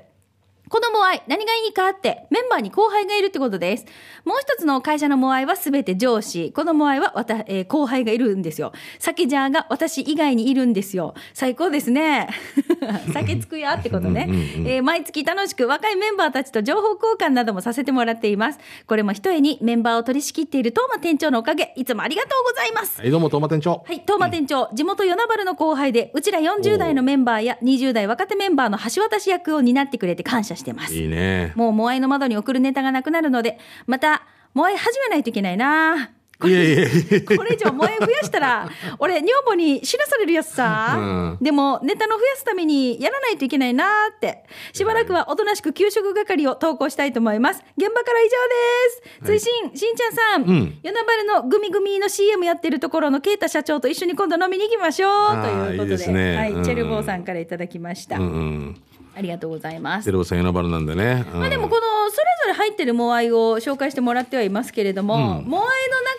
[0.68, 3.86] このモアイ、何がいいかって、メンバーに後輩がいるってことです。
[4.24, 6.50] もう一つの会社のモアイはすべて上司。
[6.52, 8.72] このモアイはわた、えー後輩がいるんですよ。
[8.98, 11.14] 酒ジャーが私以外にいるんですよ。
[11.34, 12.28] 最高ですね。
[13.14, 14.26] 酒つくやってことね。
[14.66, 18.58] えー毎月楽しく若いメンバーたちと情報交換などもさせてもらっています。
[18.86, 23.00] これも一重にメンバーを取り仕切っている東間店長のおかげ、いつもありがとうございます。
[23.00, 30.94] はいどうもトーマ店長はい、東間店長、地元与那原の後輩で、うちら40代のメンバーや20代若手メンバーの橋渡し役を担ってくれて感謝してます。
[30.94, 34.22] いいねもう、モアイの窓に送るネタがなくなるので、また、
[34.54, 36.10] モアイ始めないといけないな。
[36.38, 41.36] こいやいやいやこれ以上、モアイ増やしたら、俺、女房に知らされるやつさ。
[41.40, 44.44] うでも、ネタの増やすためにやらないといけないなって。
[44.74, 47.62] しばらくはおとなしく給食係を投稿したいと思います。
[47.78, 49.40] 現場から以上です。
[49.40, 55.42] 追伸、しんちゃんさん、ん与那原のグミグミの CM やってるところのケイタ社長と一緒に今度飲みに行きましょう。
[55.42, 58.18] ということで、ねはい、うんチェルボーさんからいただきました。
[58.18, 58.82] うんうん
[59.16, 60.12] ありがとうございますテ。
[60.12, 62.20] レビさん選ばれなんでね、うんまあでもこのそ
[62.54, 65.66] 入ってるモアイを紹介してもらってはいますけれども、うんモアイ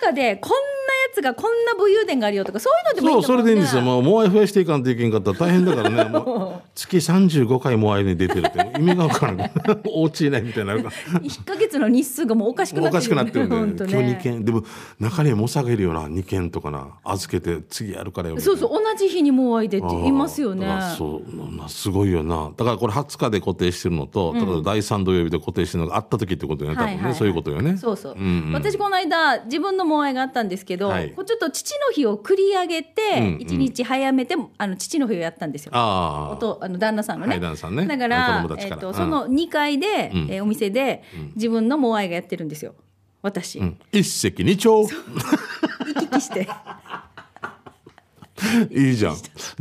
[0.01, 0.61] の中でこんなや
[1.13, 3.81] つがこんな武勇伝があるよとかそういうのでもいいそう、それでいいんですよ。
[3.81, 6.03] もう、モアイ増やしていかんといけんかったら大変だからね。
[6.09, 9.51] もう月35回モアイに出てるって意味がわからない。
[9.85, 11.19] お家いないみたいになるから。
[11.19, 14.45] 1か月の日数がもうおかしくなってるおかしくなってるんで、 本当今日2ね件。
[14.45, 14.63] でも、
[14.99, 16.87] 中にはもさげるよな、2件とかな。
[17.03, 18.35] 預けて、次やるからよ。
[18.35, 27.15] みたいなそうそう同じ日にモアイでって言いますよねそうなすごいよなだからこれ20日で固定してるのと、例えば第3土曜日で固定してるのがあった時ってことよね多分ね、はいはいはい。
[27.15, 27.77] そういうことよね。
[27.77, 28.53] そうそう、んうん。
[28.53, 31.11] 私この間自分のモアイがあったんですけど、はい。
[31.11, 33.37] こうちょっと父の日を繰り上げてうんうん。
[33.37, 35.71] 1日早めてあの父の日をやったんですよ。
[35.73, 37.31] あああの旦那さんのね。
[37.31, 37.85] はい旦那さんね。
[37.85, 38.43] だからから。
[38.43, 40.27] うんえっとその2階で、うん。
[40.31, 41.03] えーお店で、
[41.35, 42.75] 自分のモアイがやってるんですよ。
[43.21, 43.77] 私、うん。
[43.91, 44.87] 一石二鳥。
[44.87, 44.89] 行
[45.99, 46.47] き来して。
[48.71, 49.15] いいじゃん。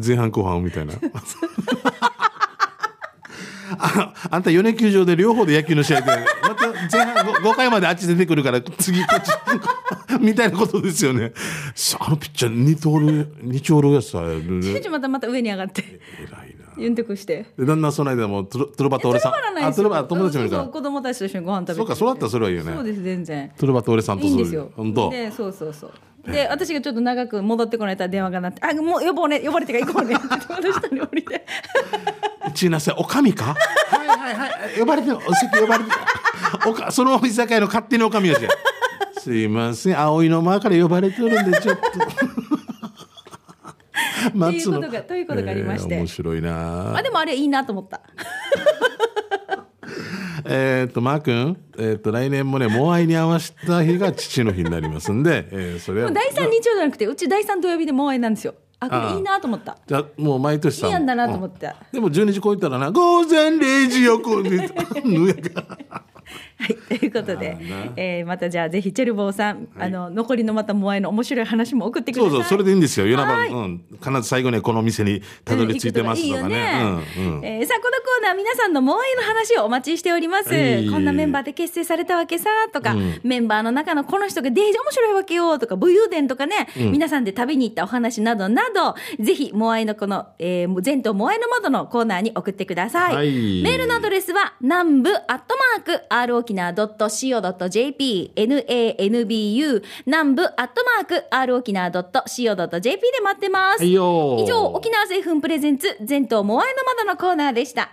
[0.05, 0.95] 前半後半みたいな
[3.79, 6.07] あ あんた米年球場で両方で野球の試合で
[6.43, 9.31] また前半 5, 回まであっち出てくるから次こっち
[10.21, 11.33] みたいなことですよね
[11.75, 15.83] さあのピッチャー二刀流二丁流やつさ偉いまたまた上に上がって、
[16.31, 17.47] なユンテクして。
[17.59, 21.79] で旦那その間もトゥルトゥルバと俺さんあトゥルバ友達もいるから子供たちと一緒にご飯食べて。
[21.79, 23.51] そうかそうだったらそれはいいよねそうです、全然。
[23.57, 24.71] トゥルバと俺さんとそうですよ。
[24.77, 25.93] 本当で、そうそうそう。
[26.27, 31.47] で、私がちょっと長く戻ってこないと電話が鳴って、あ、もう呼ぼうね、呼ばれてから行こうねって私下に降りて。
[32.55, 33.55] ちなさいおかみか？
[33.89, 34.79] はいはいはい。
[34.79, 35.91] 呼ばれてお席呼ばれて
[36.67, 38.41] おかその居酒屋の勝手におかみやし
[39.19, 41.83] すいません葵の間から呼ばれてるんでちょっと。
[44.37, 45.95] ということがということがありまして。
[45.95, 46.97] えー面白いな。
[46.97, 48.01] あ、でもあれいいなと思った。
[50.49, 58.55] えっとマー君えっと来年もねモアイに合わせた日が父の日になりますんで、 えーそれは第3日曜じゃなくて、うち第3土曜日でモアイなんですよ。
[58.79, 59.79] あ、これいいなと思った。
[59.87, 61.73] じゃあもう毎年さいいやんだなと思って。
[61.93, 64.71] でも12時超えたらな午前0時よくね
[65.05, 66.03] ぬやから
[66.59, 67.57] はい、ということで
[67.97, 72.31] えーまたじゃあぜひチェルボーさん、あの残りのまたモアイの面白い話も送ってください。
[72.31, 73.07] そうそう、それでいいんですよ。
[73.07, 73.51] 夜はい。
[73.51, 76.57] 中、うん、必ず最後にはこの店にたどり着いてますとかうんね。
[76.57, 77.15] 行くと。
[77.15, 80.89] かいいようんうんえーさあこのコーナー皆さんのモアイの話をお待ちしております、はい。
[80.89, 83.21] こんなメンバーで結成されたわけさとか、うん。
[83.23, 93.63] メンバーの中のこの人がデージ面白いわけよとか武勇伝とかね、皆さんで食べに行ったお話などなどぜひモアイのこの、えー、全島モアイの窓のコーナーに送ってください、はい。
[93.63, 104.35] メールのアドレスは南部アットマーク r 沖縄 .co.jp nanbu 南部アットマーク r 沖縄 .co.jp で待ってます、以上
[104.75, 107.91] 沖縄製粉プレゼンツ全島モアイの窓のコーナーでした。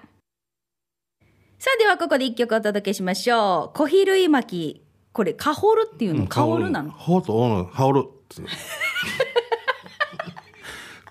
[1.60, 3.78] さあではここで一曲お届けしましょう。
[3.78, 6.90] 小比類巻きこれカホルっていうの、カオルなの？
[6.92, 8.04] ハオルとオのハオル。
[8.04, 8.10] コ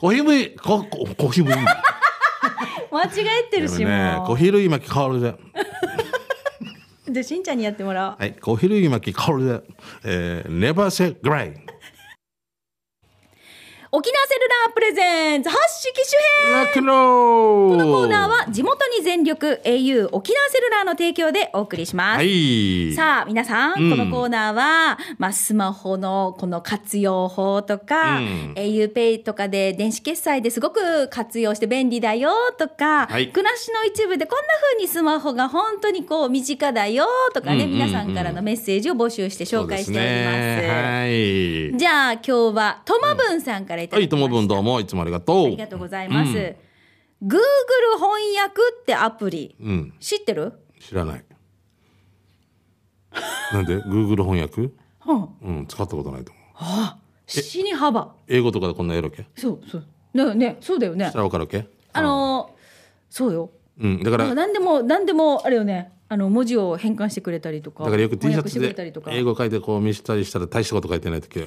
[0.09, 1.55] ーヒー麦、コココーヒー麦。
[1.55, 1.63] 間
[3.05, 3.09] 違
[3.47, 5.37] えてるしもね、コーヒー類巻き香るで。
[7.13, 9.63] じゃあしんちゃんにやってもらおうはい、コーヒー類巻き香るで。
[10.05, 11.55] えー、never say gray。
[13.95, 16.15] 沖縄セルラープレゼンツ発式主
[16.73, 22.17] 編このコーナーは地元に全力 au 沖縄セルラーの提供でお送りします。
[22.17, 22.95] はい。
[22.95, 40.73] さあ、皆さん、うんこのコーナーは、まあ、スマホのこの活用法とか、うん auPay とかで電子決済ですごく活用して便利だよとか、はい暮らしの一部でこんな風にスマホが本当にこう身近だよとかね、皆さんからのメッセージを募集して紹介しております。
[40.73, 41.77] はい。
[41.77, 44.35] じゃあ、今日は、ともぶんさんからいたはい、とだきました。
[44.35, 45.47] もぶんどうも、いつもありがとう。
[45.47, 46.37] ありがとうございます。
[46.37, 46.57] うん
[47.25, 47.37] Google
[47.99, 50.55] 翻訳ってアプリ、うん、知ってる？
[50.81, 51.25] 知らない。
[53.53, 54.63] なんで ?Google 翻訳？
[55.07, 55.59] うん。
[55.59, 56.45] うん、使ったことないと思う。
[56.57, 58.13] あ、死に幅。
[58.27, 59.25] 英語とかでこんなやるわけ？
[59.37, 59.85] そうそう。
[60.15, 61.65] ねね、そうだよねわかるわけ？
[61.93, 62.63] あのー
[63.09, 63.51] そうよ。
[63.79, 65.93] うん、だから、だなんでも、なんでも、あれよね。
[66.09, 67.85] あの文字を変換してくれたりとか。
[67.85, 68.75] からよく T シャツで
[69.13, 71.39] 英語書いてこう見せたりしたら大したこと書いてない時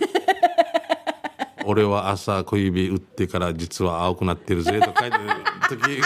[1.65, 5.23] 俺は朝小指打ってから実は青くなってるぜと書いてる
[5.69, 6.01] 時。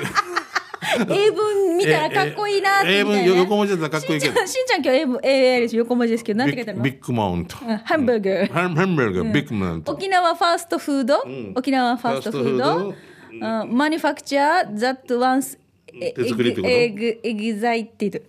[1.09, 4.47] 英文見たらかっこいいなって英文横文字だったらかっこいいけど。
[4.47, 5.75] しんちゃん、今日英文、英英です。
[5.75, 6.83] 横文字ですけど、なんて書いてあるの？
[6.83, 7.57] ビッグマウント。
[7.61, 8.53] うんハンバーグ。
[8.53, 9.91] ハンバーグビッグマウント。
[9.91, 11.53] 沖縄ファーストフード、ん。
[11.55, 13.65] 沖縄ファーストフード？
[13.67, 15.59] マニファクチャー that once
[15.93, 16.73] え手作りってこと？
[16.73, 18.19] エグエグザイティド。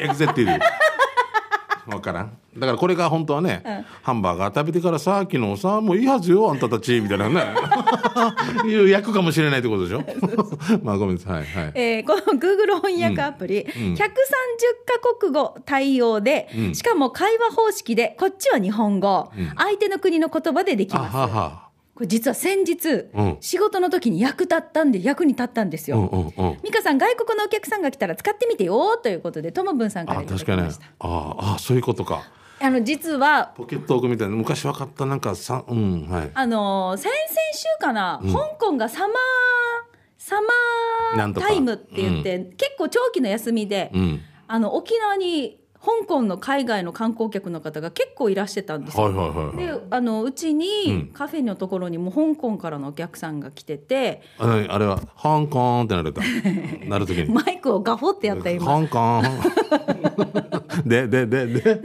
[0.00, 0.50] エグゼティブ
[1.90, 2.32] わからん。
[2.56, 3.62] だからこれが本当はね、
[4.02, 7.44] ハンバーガー食べてからさ昨日さもういいはずよあんたたちみたいなね。
[8.66, 10.02] いう役かもしれないってことでしょ？
[10.82, 11.72] まあごめんなさいはいはい。
[11.74, 13.96] えーこの Google 翻訳アプリ、130
[14.86, 16.74] カ国語対応で、うん。
[16.74, 21.69] しかも会話方式でこっちは日本語、相手の国の言葉でできあます
[22.00, 23.36] これ実は先日、うん。
[23.40, 26.58] 仕事の時に役立ったんで役に立ったんですよ、うんうんうん。
[26.62, 30.62] 美香さん外国のお客さんが来たら使ってみてよということでともぶんさんからあいただき確かに。
[30.62, 32.22] ねましたああそういうことか。
[32.58, 36.30] あの実はポケット置くみたいな昔分かったなんかさうんはい。
[36.32, 37.14] あのー先々
[37.52, 38.32] 週かな、うん。
[38.32, 39.10] 香港がサマー
[40.16, 40.36] サ
[41.16, 44.20] マータイムって言って、結構長期の休みで、うん。
[44.48, 48.98] あの沖縄に香港の海外の観光客の方が結構いらしてたんです。
[48.98, 49.04] よ。
[49.04, 49.56] はいはいはいはい。
[49.56, 51.06] であのうちに、うん。
[51.08, 54.22] カフェのところにも香港からのお客さんが来てて。
[54.38, 56.20] あ何あれは香港ってなれた
[56.86, 57.32] なるときに。
[57.32, 58.66] マイクをガホってやった今。
[58.66, 59.22] 香港
[60.84, 61.60] でででで。
[61.60, 61.80] で、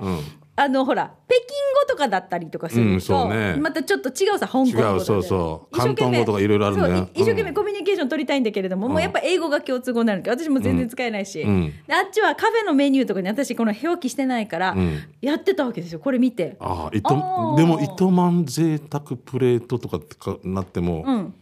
[0.00, 0.20] うん。
[0.56, 3.56] あのほら北京語とかだったりとかすると、うんね。
[3.58, 5.76] またちょっと違うさ香港語違うそうそう。
[5.76, 7.08] 一生懸命広東語とかいろいろあるんだよ。
[7.14, 8.92] 一生懸命うんコミュニケーション取りたいんだけれども、うん。
[8.92, 11.72] もうやっぱ英語が共通語になる私も全然使えないし、うん。
[11.86, 15.02] であっちはカフェのメニューとかに私この表記してないから、うん。
[15.20, 15.98] やってたわけですよ。
[16.00, 16.56] これ見て。
[16.60, 21.34] ああでも糸満贅沢プレートとかってかなっても、うん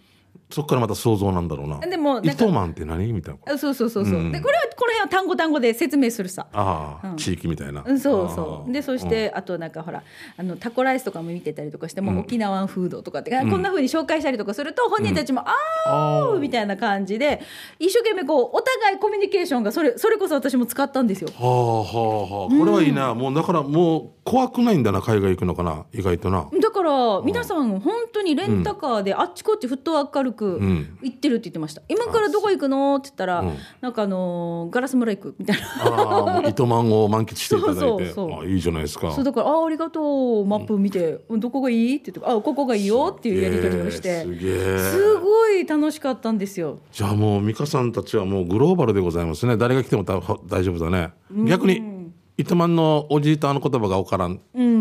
[0.49, 1.81] そっからまた想像なんだろうな。
[1.81, 4.33] でもな糸満って何みたいなあそうそうそうそう、うん。
[4.33, 6.47] でこれはこの辺は単語単語で説明するさ。
[6.53, 7.17] ああ、うん。
[7.17, 8.73] 地域みたいな、うん、そうそう。
[8.73, 9.09] でそしうん。
[9.09, 10.03] て、あとなんかほら
[10.37, 12.19] あのタコライスとかも見てたりとかしても、うん。
[12.21, 13.51] 沖縄フードとかって、ん。
[13.51, 15.55] こんな風に紹介したりとかすると本人たちも、あ
[15.87, 17.41] あーみたいな感じで
[17.81, 21.31] 一生懸命こうお互いコミュニケーションがそれそれこそ私も使ったんですよ。
[21.37, 22.49] はあはあはあ。
[22.57, 26.49] これはいいな、もうだからもう怖くないんだな海外行くのかな意外とな。
[26.61, 30.99] だから皆さん本当にレンタカーであっちこっちフットワーク軽くん。
[31.01, 33.57] 行ってるって言ってました、今からどこ行くのって言ったら、うん。
[33.81, 36.43] なんかあのーガラス村行くみたいな。
[36.49, 38.41] 糸満を満喫していただいてそうそうそう。
[38.43, 39.13] あいいじゃないですか。
[39.13, 44.23] そうだから「あありがとうマップ見て、どこがいい?」って言って「あここがいいよ」っていうやり取りをして。
[44.23, 46.81] すげえすごい楽しかったんですよ。
[46.91, 49.57] じゃあもう美香さんたちはもうグローバルでございますね。
[49.57, 51.13] 誰が来てもた大丈夫だね、
[51.47, 51.96] 逆に
[52.39, 54.41] 糸満のおじいとあの言葉が分からん。
[54.55, 54.73] うんうんう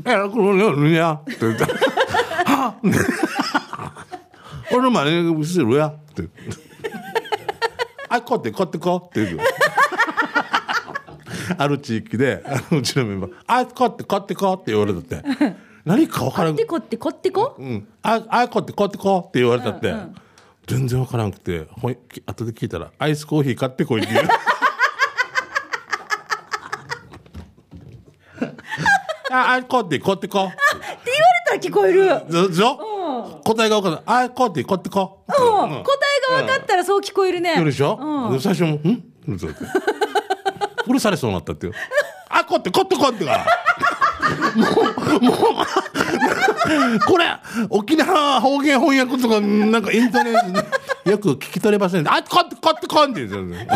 [0.00, 1.64] ん、「えこれねや」って言って
[2.44, 2.74] 「は？
[2.76, 2.90] っ
[4.72, 6.28] 俺の真似するや」って
[8.08, 9.46] 「あこうってこうってこう」って言う。
[11.58, 15.22] ある地域でうちのメンバー「あこうってこうってこう」って言われたって。
[15.84, 16.56] 何か分からん。
[16.56, 17.64] こってこってこってこ、う？
[17.64, 20.14] ん、ああこうってこうってこうって言われたって、うんうん。
[20.66, 24.28] 全然わからんくてほい後で聞いたらアイスコーヒー買ってこいって言う
[29.30, 30.46] ああこうってこうってこう。
[30.46, 30.56] って
[31.06, 32.02] 言われたら聞こえる。
[32.28, 35.38] うん、でしょ、答えが分からんあこうってこうってこう、答え
[35.68, 37.54] が分かったらそう聞こえるね。
[37.54, 37.98] 言うでしょ、
[38.40, 39.02] 最初も「ん?」
[39.38, 39.64] そうやって。
[40.86, 41.72] 殺されそうになったってよ
[42.28, 43.44] あこうってこうってこうってから。
[44.56, 44.68] も
[45.18, 45.66] うもう。
[47.06, 47.26] これ
[47.68, 50.62] 沖縄方言翻訳とかなんかインターネット
[51.04, 53.68] でよく聞き取れませんあこうってこうってこうって言うんですよ。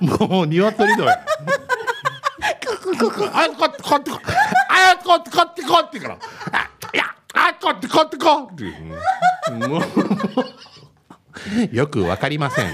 [0.00, 1.10] もう鶏だよ
[2.94, 4.20] あこうってこってこう
[4.68, 6.18] あこってこってこってから、
[6.52, 7.04] あいや、
[7.34, 9.68] あこってこってこっていう。
[9.68, 9.82] もう
[11.74, 12.66] よくわかりません。
[12.68, 12.72] 聞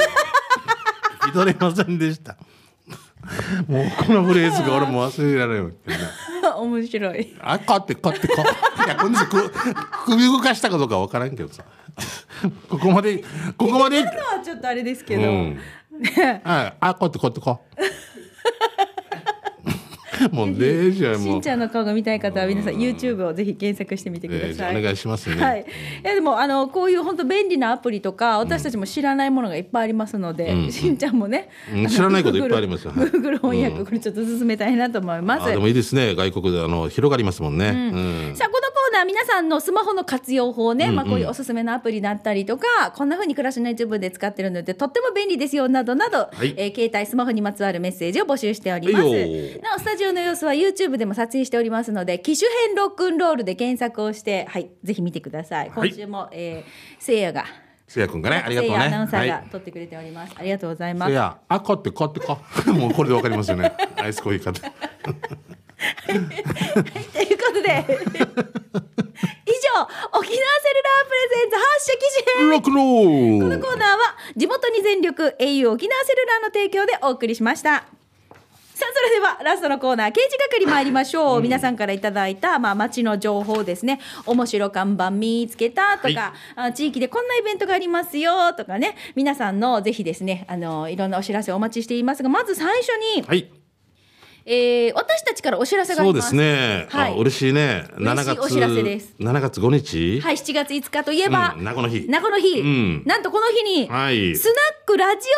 [1.27, 2.37] き取れませんでした。
[3.67, 5.73] もうこのフレーズが俺も忘れられない。
[6.57, 8.43] 面白いあこってこってこ。
[8.85, 9.27] いや、こんな
[10.07, 11.65] 首動かしたかどうかわからんけどさ。
[12.69, 13.19] ここまで、
[13.57, 14.03] ここまで。
[14.03, 15.61] のはちょっとあれですけど、うん。
[16.45, 17.61] はい、あこってこってこ。
[20.33, 21.51] もうねじゃあもうしんち。
[21.51, 24.77] ゃんの顔が見たい方は皆さん YouTube をぜひ検索してみてください。
[24.77, 25.43] お願いしますね。
[25.43, 35.43] はい、いやでもあのこういう本当便利なアプリとか私たちも知らないものがいっぱいありますので、うんしんちゃんもね、うん知らないこといっぱいありますよはい Google 翻訳これちょっと進めたいなと思います。
[35.45, 36.15] あでもいいですね。
[36.15, 37.69] 外国であの広がりますもんね。
[37.69, 38.37] うん。
[38.37, 38.70] さあこの
[39.07, 46.55] 皆さんのスマホの活用法ね、まあ、こういうおすすめのアプリだったりとかこんな風に暮らしの一部で使ってるのでとっても便利ですよなどなど、はい。
[46.57, 49.05] えー携帯スマホにまつわるメッセージを募集しております。
[49.61, 55.71] なおスタジオの様子は YouTube でも撮影しておりますので機種編ロックンロールで検索をして、はい、ぜひ見てください。
[55.71, 55.91] はい。
[55.91, 57.45] 今週も、えー、せいやが
[57.87, 58.77] せいやくんがね、ありがとうね。
[58.77, 58.83] せい。
[58.83, 59.49] やアナウンサーがはい。
[59.51, 61.09] 撮ってくれております、ありがとうございます。
[61.09, 62.39] せいや、あこってこってこ。
[62.73, 63.73] もうこれでわかりますよね。
[63.97, 64.63] アイスコーヒー買って。
[66.07, 67.71] ということで
[69.47, 77.85] 以上沖縄セルラープレゼンツ発射機種編このコーナーは地元に全力 au 沖縄セルラーの提供でお送りしました。
[78.75, 84.01] さあそれではラストのコーナー刑事係参りましょう、皆さんからいただいた、まあ、街の情報ですね。
[84.25, 88.97] 面白看板見つけたとか、あ地域でこんなイベントがありますよとかね。
[89.15, 93.60] 皆さんのぜひですねあのいろんなお知らせをお待ちしていますがまず最初に、はい。
[94.47, 96.87] えー私たちからお知らせがありまそうですすね。
[96.91, 97.13] はい。
[97.13, 97.85] あ嬉しいね。
[97.97, 98.41] 7月。
[98.41, 99.15] お知らせです。
[99.21, 100.21] 7月5日？
[100.21, 102.07] はい7月5日といえば、うん名護の日。
[102.09, 103.03] 名護の日、うん。
[103.07, 104.35] なんとこの日に、はい。
[104.37, 104.55] スナッ
[104.87, 105.29] クラジ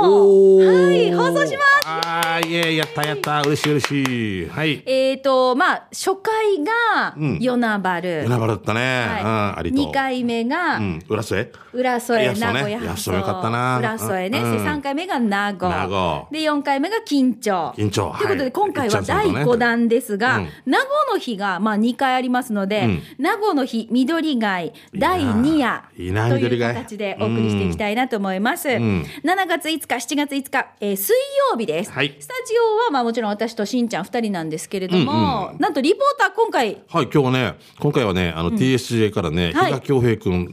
[0.00, 1.88] オ沖縄をはい放送します。
[1.88, 3.42] ああ、いえ、やったやった。
[3.42, 4.48] 嬉しい嬉しい。
[4.48, 4.82] はい。
[4.86, 7.38] えーとまあ、初回がうん。
[7.40, 8.80] 与那原、与那原だったね。
[8.80, 9.82] うん、ありと。
[9.82, 11.50] 2回目がうん、浦添。
[11.72, 12.82] 浦添、名古屋。
[12.84, 13.78] 安曽よかったな。
[13.78, 14.52] 浦添ね、うん。
[14.52, 15.68] で3回目が名護。
[15.68, 16.28] 名護。
[16.30, 19.44] で4回目が緊張緊張ということで、はい今回は第いっちゃんさんとね。
[19.44, 20.48] 5弾ですが、うん。
[20.66, 23.02] 名護の日が、まあ、2回ありますので、うん。
[23.18, 28.72] 名護の日緑貝第2夜という形でお送りしていきたいなと思います、ん。
[28.72, 31.16] 7月5日7月5日、えー水
[31.50, 32.16] 曜日です、はい。
[32.20, 39.72] スタジオは、まあ、もちろん私としんちゃん2人なんですけれども、なんとリポーター今回はい、今日はね、今回はね、あの、TSJ からね、はい。
[39.72, 40.48] 比嘉恭平君、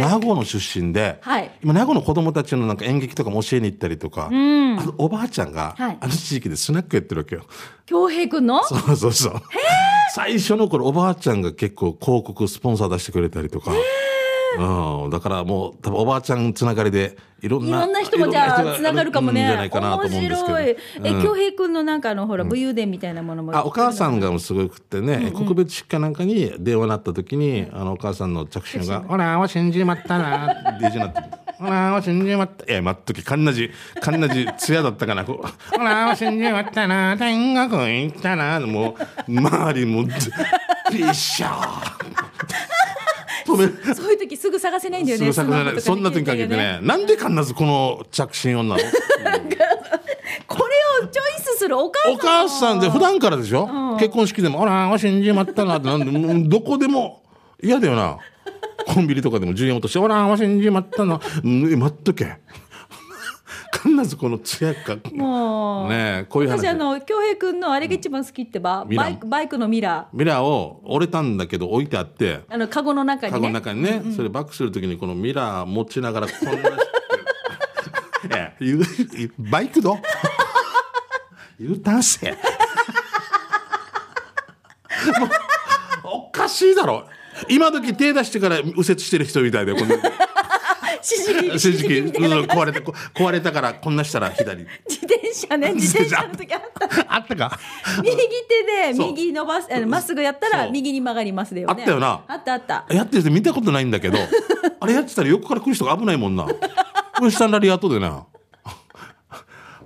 [0.00, 1.50] 名護の出身で、はい。
[1.62, 5.98] 今、名護の子供たちのなんか演劇とかも教えに行ったりとか、あのおばあちゃんが、はい。
[6.00, 7.44] あの地域でスナックやってるわけよ。
[7.86, 8.62] 恭平君の？
[8.64, 9.42] そうそうそう。
[10.14, 13.72] 最初の頃、おばあちゃんが結構広告、スポンサー出してくれたりとか。
[14.58, 19.42] うん、だからもう多分おばあちゃんつながりでいろんないろんな人もじゃあつながるかもね。
[19.42, 20.76] いろんじゃないかなと思うんですけど面白い。
[21.04, 23.54] え、うん恭平君のなんかあのほら武勇伝みたいなものも。
[23.54, 31.20] あお母さんがすごくってね、国別出荷なんかに電話なった時に、あのお母さんの着信が「ほらわ死んじまったな」ってなって
[31.58, 35.24] 「ほらわ死んじまった」いや待っときかんなじかんなじ艶だったかな。
[35.24, 37.16] こう「ほらわ死んじまったな。
[37.18, 38.96] 天国行ったな」も
[39.28, 40.12] う周りもうピ
[40.98, 41.96] ッシャー。
[43.46, 43.62] そう
[44.12, 45.24] いう時すぐ探せないんだよね。
[45.24, 46.78] すぐさスマホとかでそんな時にかけてね。
[46.82, 48.80] なんでかんなずこの着信音なの？
[50.46, 52.12] これをチョイスするお母さん。
[52.14, 55.86] お母さんで普段からでしょ、結婚式でも「あらわ死んじまったな」って。
[55.86, 57.22] なんでどこでも
[57.62, 58.18] 嫌だよな
[58.86, 62.36] コンビニとかでも10円落として「あらわ死んじまったな」うんえ待っとけ。
[63.72, 64.96] 必ずこの艶か。
[65.12, 65.88] もう。
[65.88, 66.58] ねえこういう話。
[66.58, 69.06] 私あの恭平君のあれが一番好きってば、ミラー。
[69.06, 73.60] バイクバイクのミラミラーを折れたんだけど置いてあってーあのカゴの中カゴのにね。
[73.60, 76.60] 中にね、それバックするときにこのミラー持ちながらこんなし
[78.28, 79.98] て えバイクど
[81.58, 82.30] ？U ターンせ。
[85.20, 85.28] もう
[86.04, 87.06] おかしいだろ
[87.48, 89.86] 今時手出してから右折してる人みたいでこの
[91.06, 92.12] 指示器。
[92.12, 94.66] 正直うん壊れてこ壊れたからこんなしたら左。
[94.88, 96.26] 自転車ね 自転車。
[96.26, 97.14] の時あった。
[97.14, 97.58] あったか。
[98.02, 98.22] 右手
[98.92, 101.74] で右伸ばすまっすぐやったら右に曲がりますだよね。
[101.78, 102.20] あったよな。
[102.26, 102.86] あったあった。
[102.90, 104.18] やってる人見たことないんだけど
[104.80, 106.44] あれやってたら横から来る人が危ないもんな。
[106.44, 108.24] これスタンラリアートでな。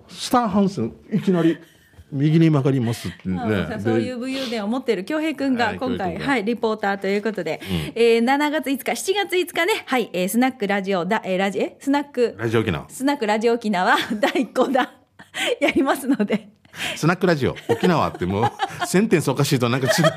[0.09, 1.59] スターハンセンいきなり
[2.13, 7.61] 右に曲がりますってまあねさそういう武勇伝を持っている恭平君はいが今回、はい、リポーターということで、
[7.95, 12.35] えー7月5日、7月5日ね、はい、えースナックラジオだ、えーラジえスナック。
[12.39, 12.89] ラジオ沖縄。
[12.89, 13.97] スナックラジオ沖縄？
[14.21, 14.89] 第5弾
[15.61, 16.49] やりますので、
[16.97, 18.53] スナックラジオ沖縄ってもう
[18.87, 20.13] センテンスおかしいとなんか違う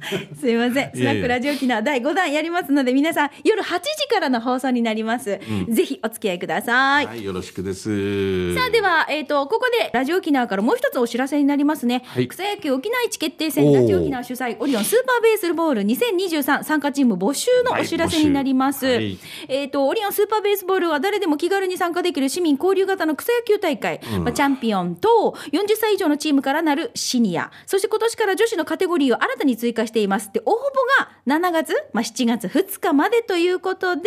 [0.38, 0.90] すいません。
[0.94, 5.38] スナックラジオ機能第5弾やりますので、皆さん夜8時からの放送になります。
[5.68, 7.06] ぜひお付き合いください。
[7.06, 8.54] はい、よろしくです。
[8.54, 12.02] さあ、では、えっ、と、ここでラジオ沖縄からもう一つお知らせになりますね。
[12.06, 18.86] はい草野球沖縄一決定戦、ラジオ沖縄主催、オリオンスーパーベースボール2023参加チーム募集のお知らせになります。
[18.86, 19.18] はい
[19.48, 30.32] えっ、と、オリオンスーパーベースボールは誰でも気軽に参加できる市民交流型の草野球大会、まあ、チャンピオンと40歳以上のチームからなるシニア、そして今年から女子のカテゴリーを新たに追加しています。
[30.32, 30.54] で、応募
[31.00, 34.02] が7月、まあ、7月2日までということで、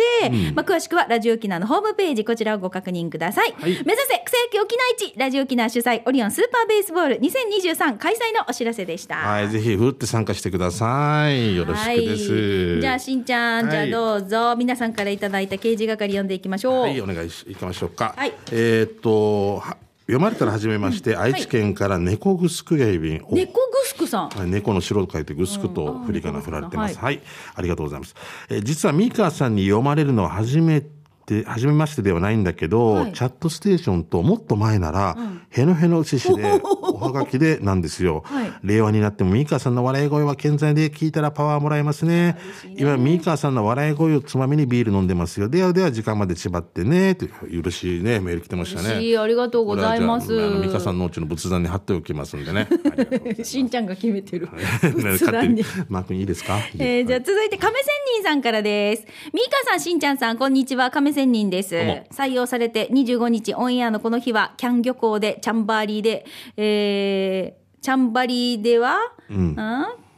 [0.54, 3.52] まあ、詳しくはラジオ沖縄のホームページ、こちらをご確認ください。
[3.52, 9.16] はい目指せ草野球沖縄一ラジオ沖縄主催オリオンスーパーベースボール2023開催のお知らせでした。
[9.16, 11.56] はい、ぜひ、ふるって参加してください。
[11.56, 12.32] よろしくです。
[12.32, 13.86] はいじゃあしんちゃん、はいじゃあ
[14.18, 16.80] どうぞ皆さんからいただいた掲示係読んでいきましょう。
[16.82, 18.14] はい、お願いし、いきましょうか。
[18.16, 19.76] はいえーっと、は
[20.10, 24.28] 読まれたら始めまして、愛知県から猫ぐすくやいび猫ぐすくさん。
[24.30, 26.98] はい猫の白と書いてグスクと振り仮名振られてます。
[26.98, 27.20] はい、
[27.54, 28.14] ありがとうございます。
[28.48, 30.99] えー実はミカさんに読まれるのは初めて、
[31.46, 35.16] 初めましてではないんだけど、はいチャットステーションともっと前なら、
[35.50, 38.22] へのへの獅子で、 おはがきでなんですよ。
[38.26, 42.36] はい令和になってもミカさんの笑い声は健在で聞いたらパワーもらえますね。
[42.76, 45.48] 今、ミカさんの笑い声をつまみにビール飲んでますよ。
[45.48, 47.14] ではでは時間まで縛ってね。
[47.14, 48.90] という、嬉しいね、メール来てましたね。
[48.90, 52.68] ありがとうございますミカさんのうちの仏壇に貼っておきますんでね。
[53.42, 54.46] しんちゃんが決めてる。
[54.46, 55.64] ね仏壇にに。
[55.88, 56.58] マー君いいですか？
[56.78, 57.84] えーじゃあ続いて亀仙
[58.16, 59.04] 人さんからです。
[59.32, 60.90] ミーカさん、しんちゃんさん、こんにちは。
[60.90, 61.74] 亀仙人です。
[62.10, 66.24] 採用されて25日オンエアのこの日は、キャン漁港で、チャンバーリーで、
[66.56, 68.98] えー、チャンバリーでは、
[69.28, 69.56] うん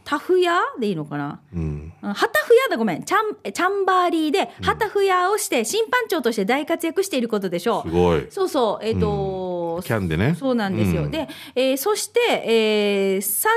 [0.05, 1.41] タフヤでいいのかな？
[1.55, 1.93] うん。
[2.03, 8.27] うんハタフヤだごめんチャンえチャンバーリーでハタフヤをして審判長として大活躍していることでしょうすごい。
[8.29, 10.35] そうそうえっ、と、キャンでね。
[10.37, 11.05] そうなんですよ。
[11.05, 13.49] うんで、えーそして、えーさ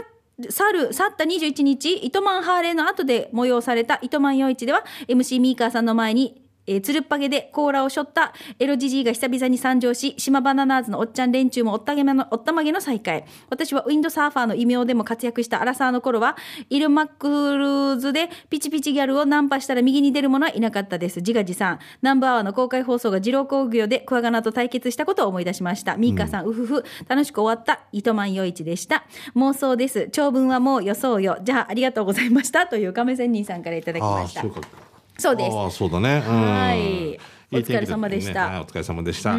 [0.50, 13.26] 去る、去った21日、糸満ハーレーの後で催された糸満夜市では、MC ミーカーさんの前に、えー、つるっぱげで甲羅を背負ったエロジジイが久々に参上し、島バナナーズのおっちゃん連中もおったげまの、おったまげの再会。
[13.50, 16.38] 私はウィンドサーファーの異名でも活躍したアラサーの頃は、
[16.70, 21.20] イルマックルーズでピチピチギャルをナンパしたら右に出る者はいなかったです。
[21.20, 21.80] 自画自賛。
[22.02, 25.98] ナンバーワンの公開放送が二郎工業でクワガナと対決したことを思い出しました。
[25.98, 29.06] ミーカさん、うふふ、楽しく終わった糸満夜市でした。
[29.36, 30.10] 妄想です。
[30.12, 31.38] 長文はもう予想よ。
[31.44, 32.68] じゃあ、ありがとうございました。
[32.68, 34.85] という亀仙人さんからいただきました
[35.18, 35.36] そう。
[35.36, 35.56] です。
[35.56, 36.24] ああ、そうだね。
[36.28, 37.20] うんはい
[37.52, 39.38] お疲れ様でしたねはいお疲れ様でした。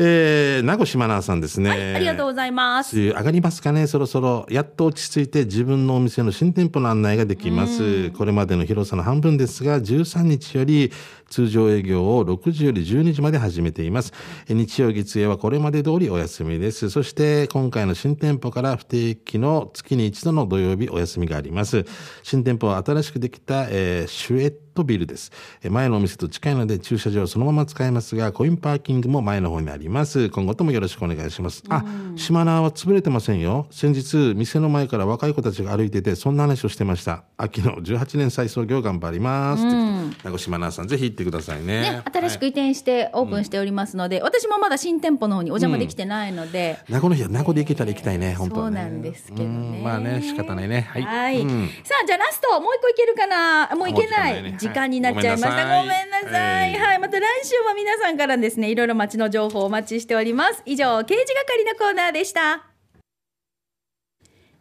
[0.00, 1.70] えー、名越真奈さんですね。
[1.70, 2.96] はい、ありがとうございます。
[2.96, 3.88] 上がりますかね？
[3.88, 10.92] そろそろやっと落ち着いて自分のお店の新店舗の案内ができます、これまでの広さの半分ですが13日より
[11.28, 14.12] 通常営業を6時より12時まで始めています。
[14.48, 16.90] え日曜月曜はこれまで通りお休みです。
[16.90, 21.84] そして今回の新店舗から不定期の月に一度の土曜日お休みがあります。
[22.22, 25.32] 新店舗は新しくできた、えーシュエットビルです。
[25.62, 30.30] え前のお店と近いので駐車場をそのまま使えますがコインパーキングも前の方にあります。
[30.30, 31.62] 今後ともよろしくお願いします。
[31.68, 31.84] あ
[32.16, 33.66] 島名は潰れてませんよ。
[33.70, 37.24] 先日店の前から若い子たちが歩いててそんな話をしてました。
[37.36, 41.80] 秋の18年再創業頑張ります、って名越さんぜひ行ってくださいね。
[41.80, 49.44] ね、新しく移転してオープンしておりますので、私もまだ新店舗の方にお邪魔できてないので、名護の日は名護で行けたら行きたいね本当はねそうなんですけどね。
[49.44, 49.82] うん。
[49.82, 50.88] まあね仕方ないね。
[50.90, 51.68] はい、はい、うん。
[51.84, 53.68] さあじゃあラストもう一個いけるかな？
[53.76, 53.94] もうい。
[53.94, 54.56] けないね。
[54.58, 55.82] 時間になっちゃいました、はい。
[55.82, 56.80] ごめんなさい、はい。
[56.80, 60.62] はい、また来週も皆さんからですねいろいろ街の情報をお待ちしております。
[60.66, 62.64] 以上刑事係のコーナーでした。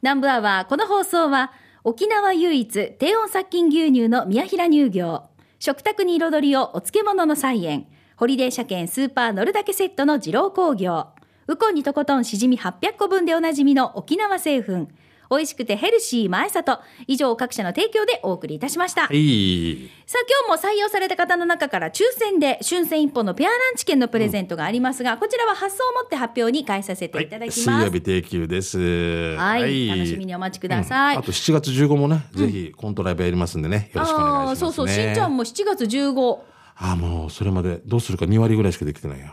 [0.02, 1.52] 南部アワーこの放送は
[1.84, 5.24] 沖縄唯一低温殺菌牛乳の宮平乳業
[5.60, 7.88] 食卓に彩りをお漬物の菜園。
[8.16, 11.08] ホリデー車検スーパー乗るだけセットの二郎工業。
[11.48, 14.88] ウコンにとことんしじみ800個分でおなじみの沖縄製粉。
[15.30, 27.86] 美味しくてヘルシー前里以上各社の提供でお送りいたしました、いさあ今日も採用された方の中から抽選で春戦一本のペアランチ券のプレゼントがありますが、こちらは発送をもって発表に返させていただき水ます。
[27.86, 31.16] 曜日定休ですはい、楽しみにお待ちください。
[31.16, 34.56] うんあと7月15もね、ぜひコントライブやりますんでね、よろしくお願いします、ね。
[34.60, 36.40] そうそう、しんちゃんも7月15。
[36.80, 39.28] ああ、もうそれまでどうするか2割ぐらいしかできてないよ。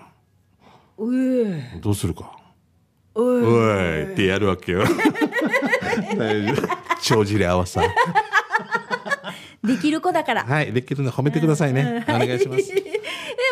[0.97, 2.37] うえどうするか。
[3.15, 4.85] うおいってやるわけよ。
[7.01, 7.83] 帳尻合わさ。
[9.65, 10.45] できる子だから。
[10.45, 12.05] はい、できるの褒めてくださいね。
[12.09, 12.69] お願いします。
[12.75, 12.83] で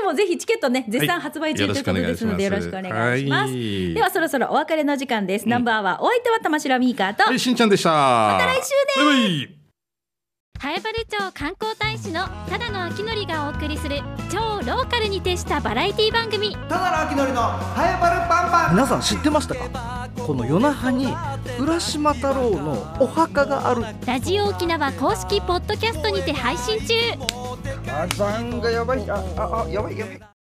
[0.05, 3.53] もぜひチケットね、絶賛発売中はいということですので、よろしくお願いします。
[3.53, 5.49] はいではそろそろお別れの時間です。
[5.49, 7.91] ナンバーはお相手は玉城ミーカーと、はい、しんちゃんでした。
[7.91, 9.62] また来週ですバイバイ
[10.63, 14.01] 南風町観光大使のただのあきがお送りする
[14.31, 16.55] 超ローカルに徹したバラエティ番組。
[16.55, 18.71] ただのあきのりのパンパン。
[18.71, 20.09] 皆さん知ってましたか？
[20.25, 21.09] この夜那覇に
[21.59, 23.83] 浦島太郎のお墓がある。
[24.07, 26.95] ラジオ沖縄公式ポッドキャストにて配信中。
[27.85, 29.11] 火山がやばい。
[29.11, 30.33] ああやばいやばい。